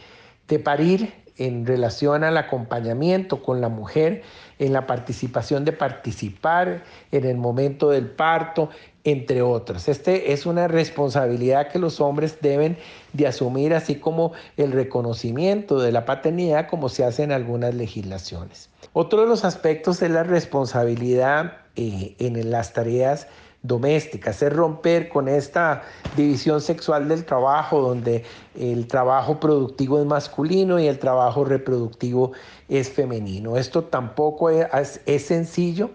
[0.51, 4.23] de parir en relación al acompañamiento con la mujer,
[4.59, 8.69] en la participación de participar en el momento del parto,
[9.05, 9.89] entre otros.
[9.89, 12.77] Este es una responsabilidad que los hombres deben
[13.15, 18.69] de asumir, así como el reconocimiento de la paternidad, como se hace en algunas legislaciones.
[18.93, 23.29] Otro de los aspectos es la responsabilidad eh, en las tareas
[23.63, 25.83] domésticas, es romper con esta
[26.13, 28.25] división sexual del trabajo, donde
[28.55, 32.33] el trabajo productivo es masculino y el trabajo reproductivo
[32.69, 33.57] es femenino.
[33.57, 35.91] Esto tampoco es, sencillo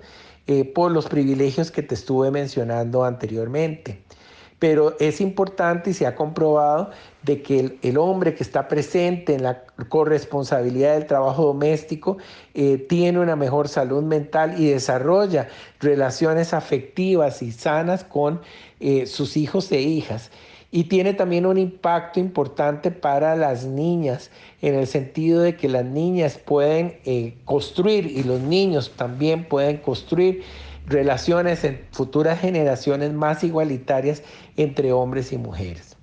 [0.47, 4.03] eh, por los privilegios que te estuve mencionando anteriormente
[4.59, 6.89] pero es importante y se ha comprobado
[7.25, 12.17] de que el, hombre que está presente en la corresponsabilidad del trabajo doméstico
[12.53, 15.47] eh, tiene una mejor salud mental y desarrolla
[15.79, 18.41] relaciones afectivas y sanas con
[18.79, 20.29] eh, sus hijos e hijas.
[20.71, 24.29] Y tiene también un impacto importante para las niñas,
[24.61, 29.77] en el sentido de que las niñas pueden eh, construir y los niños también pueden
[29.77, 30.43] construir
[30.85, 34.21] relaciones en futuras generaciones más igualitarias
[34.57, 35.94] entre hombres y mujeres.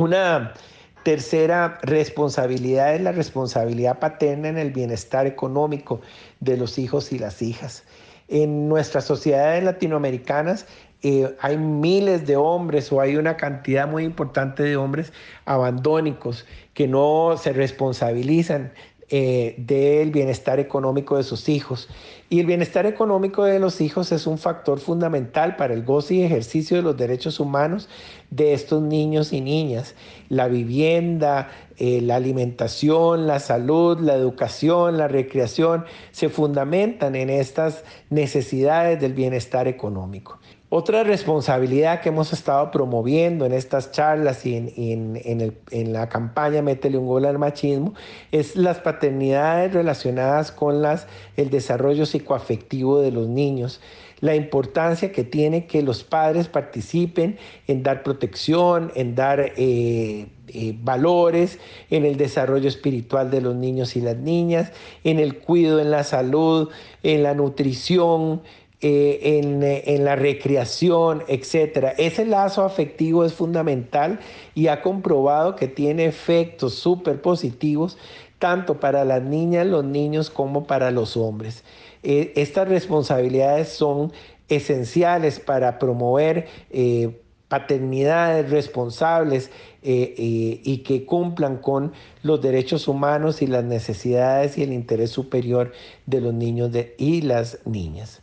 [0.00, 0.54] Una
[1.02, 6.00] tercera responsabilidad es la responsabilidad paterna en el bienestar económico
[6.40, 7.84] de los hijos y las hijas.
[8.26, 10.64] En nuestras sociedades latinoamericanas
[11.02, 15.12] eh, hay miles de hombres o hay una cantidad muy importante de hombres
[15.44, 18.72] abandónicos que no se responsabilizan
[19.12, 21.88] eh, del bienestar económico de sus hijos.
[22.28, 26.22] Y el bienestar económico de los hijos es un factor fundamental para el goce y
[26.22, 27.88] ejercicio de los derechos humanos
[28.30, 29.96] de estos niños y niñas.
[30.28, 37.84] La vivienda, eh, la alimentación, la salud, la educación, la recreación se fundamentan en estas
[38.10, 40.39] necesidades del bienestar económico.
[40.72, 47.08] Otra responsabilidad que hemos estado promoviendo en estas charlas y en, la campaña Métele un
[47.08, 47.94] gol al machismo
[48.30, 53.80] es las paternidades relacionadas con las, el desarrollo psicoafectivo de los niños.
[54.20, 57.36] La importancia que tiene que los padres participen
[57.66, 61.58] en dar protección, en dar eh, eh, valores,
[61.90, 64.72] en el desarrollo espiritual de los niños y las niñas,
[65.04, 66.68] en el cuidado en la salud,
[67.02, 68.42] en la nutrición,
[68.82, 71.92] eh, eh, en, la recreación, etc.
[71.98, 74.20] Ese lazo afectivo es fundamental
[74.54, 77.98] y ha comprobado que tiene efectos súper positivos
[78.38, 81.62] tanto para las niñas, los niños como para los hombres.
[82.02, 84.14] Eh, estas responsabilidades son
[84.48, 86.48] esenciales para promover
[87.48, 89.50] paternidades responsables
[89.82, 91.92] y que cumplan con
[92.22, 95.72] los derechos humanos y las necesidades y el interés superior
[96.06, 98.22] de los niños y las niñas.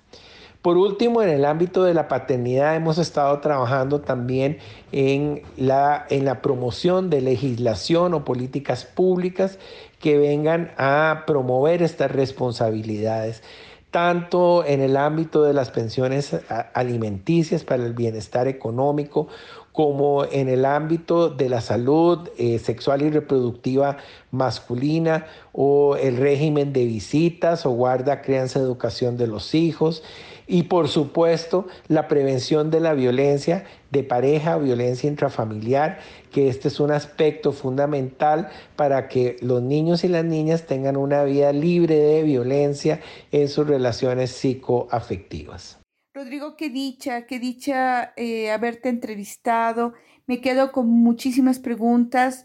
[0.68, 4.58] Por último, en el ámbito de la paternidad hemos estado trabajando también
[4.92, 6.06] en la,
[6.44, 9.60] promoción de legislación o políticas públicas
[10.02, 13.44] que vengan a promover estas responsabilidades
[13.92, 16.36] tanto en el ámbito de las pensiones
[16.74, 19.30] alimenticias para el bienestar económico
[19.72, 23.98] como en el ámbito de la salud eh, sexual y reproductiva
[24.32, 30.04] masculina o el régimen de visitas o guarda, crianza, educación de los hijos
[30.48, 36.00] y por supuesto la prevención de la violencia de pareja, violencia intrafamiliar,
[36.32, 41.24] que este es un aspecto fundamental para que los niños y las niñas tengan una
[41.24, 43.02] vida libre de violencia
[43.32, 45.80] en sus relaciones psicoafectivas.
[46.14, 49.94] Rodrigo, qué dicha, qué dicha eh, haberte entrevistado.
[50.26, 52.44] Me quedo con muchísimas preguntas,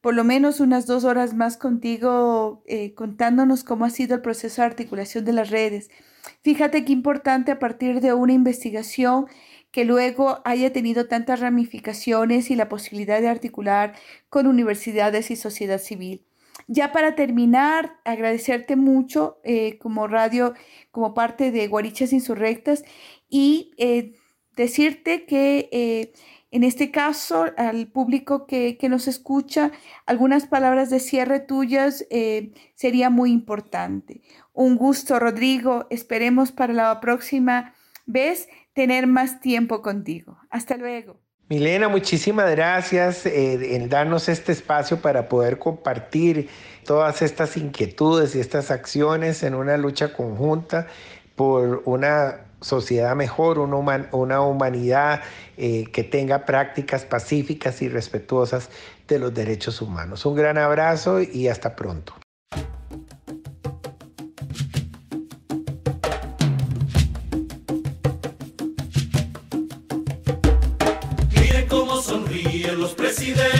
[0.00, 4.62] por lo menos unas dos horas más contigo eh, contándonos cómo ha sido el proceso
[4.62, 5.90] de articulación de las redes.
[6.42, 9.26] Fíjate qué importante a partir de una investigación
[9.70, 13.94] que luego haya tenido tantas ramificaciones y la posibilidad de articular
[14.28, 16.24] con universidades y sociedad civil.
[16.66, 20.54] Ya para terminar, agradecerte mucho eh, como radio,
[20.90, 22.84] como parte de Guarichas Insurrectas
[23.28, 24.14] y eh,
[24.56, 26.12] decirte que
[26.50, 29.70] en este caso, al público que, nos escucha,
[30.06, 32.06] algunas palabras de cierre tuyas
[32.74, 34.22] sería muy importante.
[34.54, 35.86] Un gusto, Rodrigo.
[35.90, 37.74] Esperemos para la próxima
[38.06, 40.38] vez tener más tiempo contigo.
[40.50, 41.20] Hasta luego.
[41.48, 46.48] Milena, muchísimas gracias eh, en darnos este espacio para poder compartir
[46.84, 50.88] todas estas inquietudes y estas acciones en una lucha conjunta
[51.36, 55.22] por una sociedad mejor, una, una humanidad
[55.56, 58.70] eh, que tenga prácticas pacíficas y respetuosas
[59.06, 60.24] de los derechos humanos.
[60.26, 62.14] Un gran abrazo y hasta pronto.
[71.30, 73.56] Miren cómo sonríen los presidentes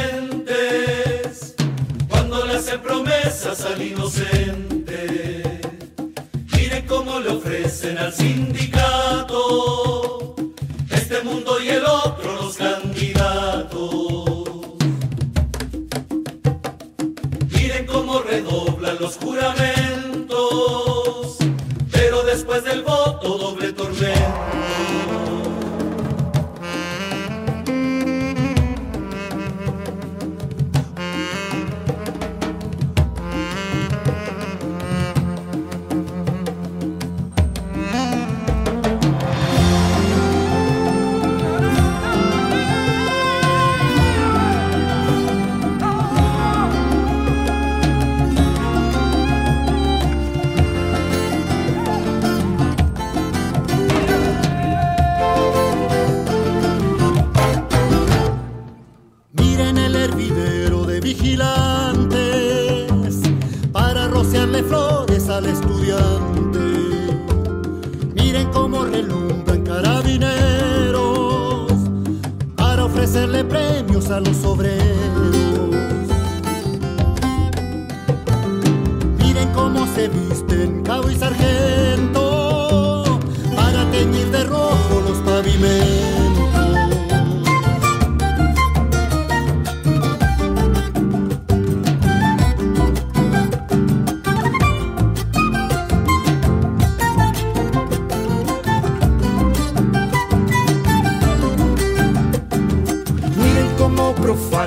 [2.08, 4.67] cuando le hacen promesas al inocente.
[6.88, 9.36] Cómo le ofrecen al sindicato
[10.90, 14.38] este mundo y el otro los candidatos.
[17.50, 19.77] Miren cómo redoblan los juramentos,
[74.06, 74.97] los obreros.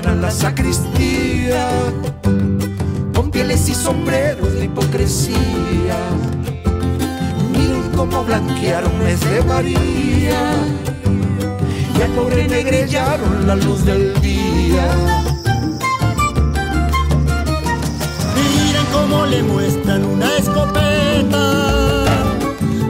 [0.02, 1.70] Profanan la sacristía
[3.14, 5.98] con pieles y sombreros de hipocresía.
[7.52, 10.40] Miren cómo blanquearon mes de María
[11.98, 14.88] y al pobre negrellaron la luz del día.
[18.36, 22.06] Miren cómo le muestran una escopeta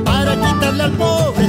[0.06, 1.41] para quitarle al pobre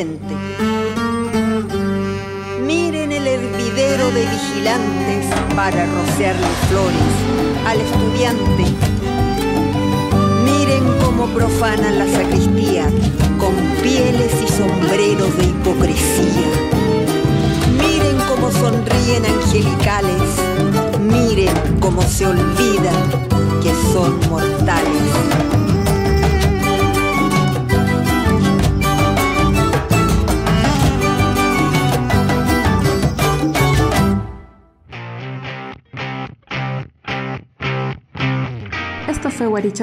[0.00, 0.39] al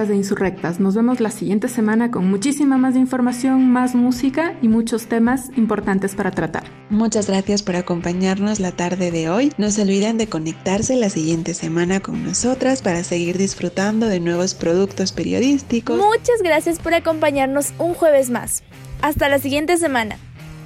[0.05, 0.79] De Insurrectas.
[0.79, 6.13] Nos vemos la siguiente semana con muchísima más información, más música y muchos temas importantes
[6.13, 6.65] para tratar.
[6.91, 9.51] Muchas gracias por acompañarnos la tarde de hoy.
[9.57, 14.53] No se olviden de conectarse la siguiente semana con nosotras para seguir disfrutando de nuevos
[14.53, 15.97] productos periodísticos.
[15.97, 18.61] Muchas gracias por acompañarnos un jueves más.
[19.01, 20.17] Hasta la siguiente semana.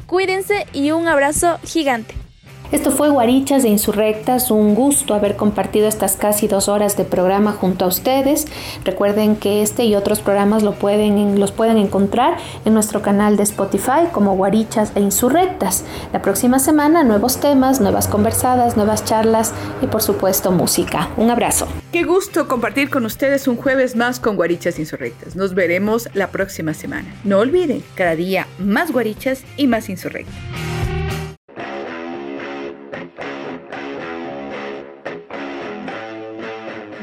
[0.07, 2.20] Cuídense y un abrazo gigante.
[2.71, 7.51] Esto fue Guarichas de Insurrectas, un gusto haber compartido estas casi dos horas de programa
[7.51, 8.47] junto a ustedes.
[8.85, 14.37] Recuerden que este y otros programas los pueden encontrar en nuestro canal de Spotify como
[14.37, 15.83] Guarichas e Insurrectas.
[16.13, 21.09] La próxima semana nuevos temas, nuevas conversadas, nuevas charlas y por supuesto música.
[21.17, 21.67] Un abrazo.
[21.91, 25.35] Qué gusto compartir con ustedes un jueves más con Guarichas Insurrectas.
[25.35, 27.13] Nos veremos la próxima semana.
[27.25, 30.70] No olviden, cada día más guarichas y más insurrectas.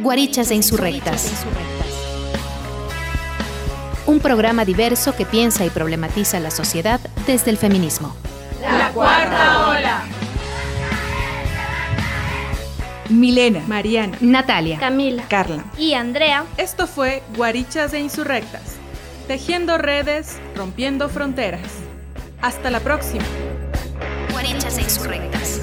[0.00, 1.44] Guarichas e Insurrectas.
[4.06, 8.14] Un programa diverso que piensa y problematiza la sociedad desde el feminismo.
[8.60, 10.02] La cuarta ola.
[13.08, 16.44] Milena, Mariana, Natalia, Camila, Carla y Andrea.
[16.58, 18.76] Esto fue Guarichas e Insurrectas,
[19.26, 21.62] tejiendo redes, rompiendo fronteras.
[22.40, 23.24] Hasta la próxima.
[24.30, 25.62] Guarichas e Insurrectas.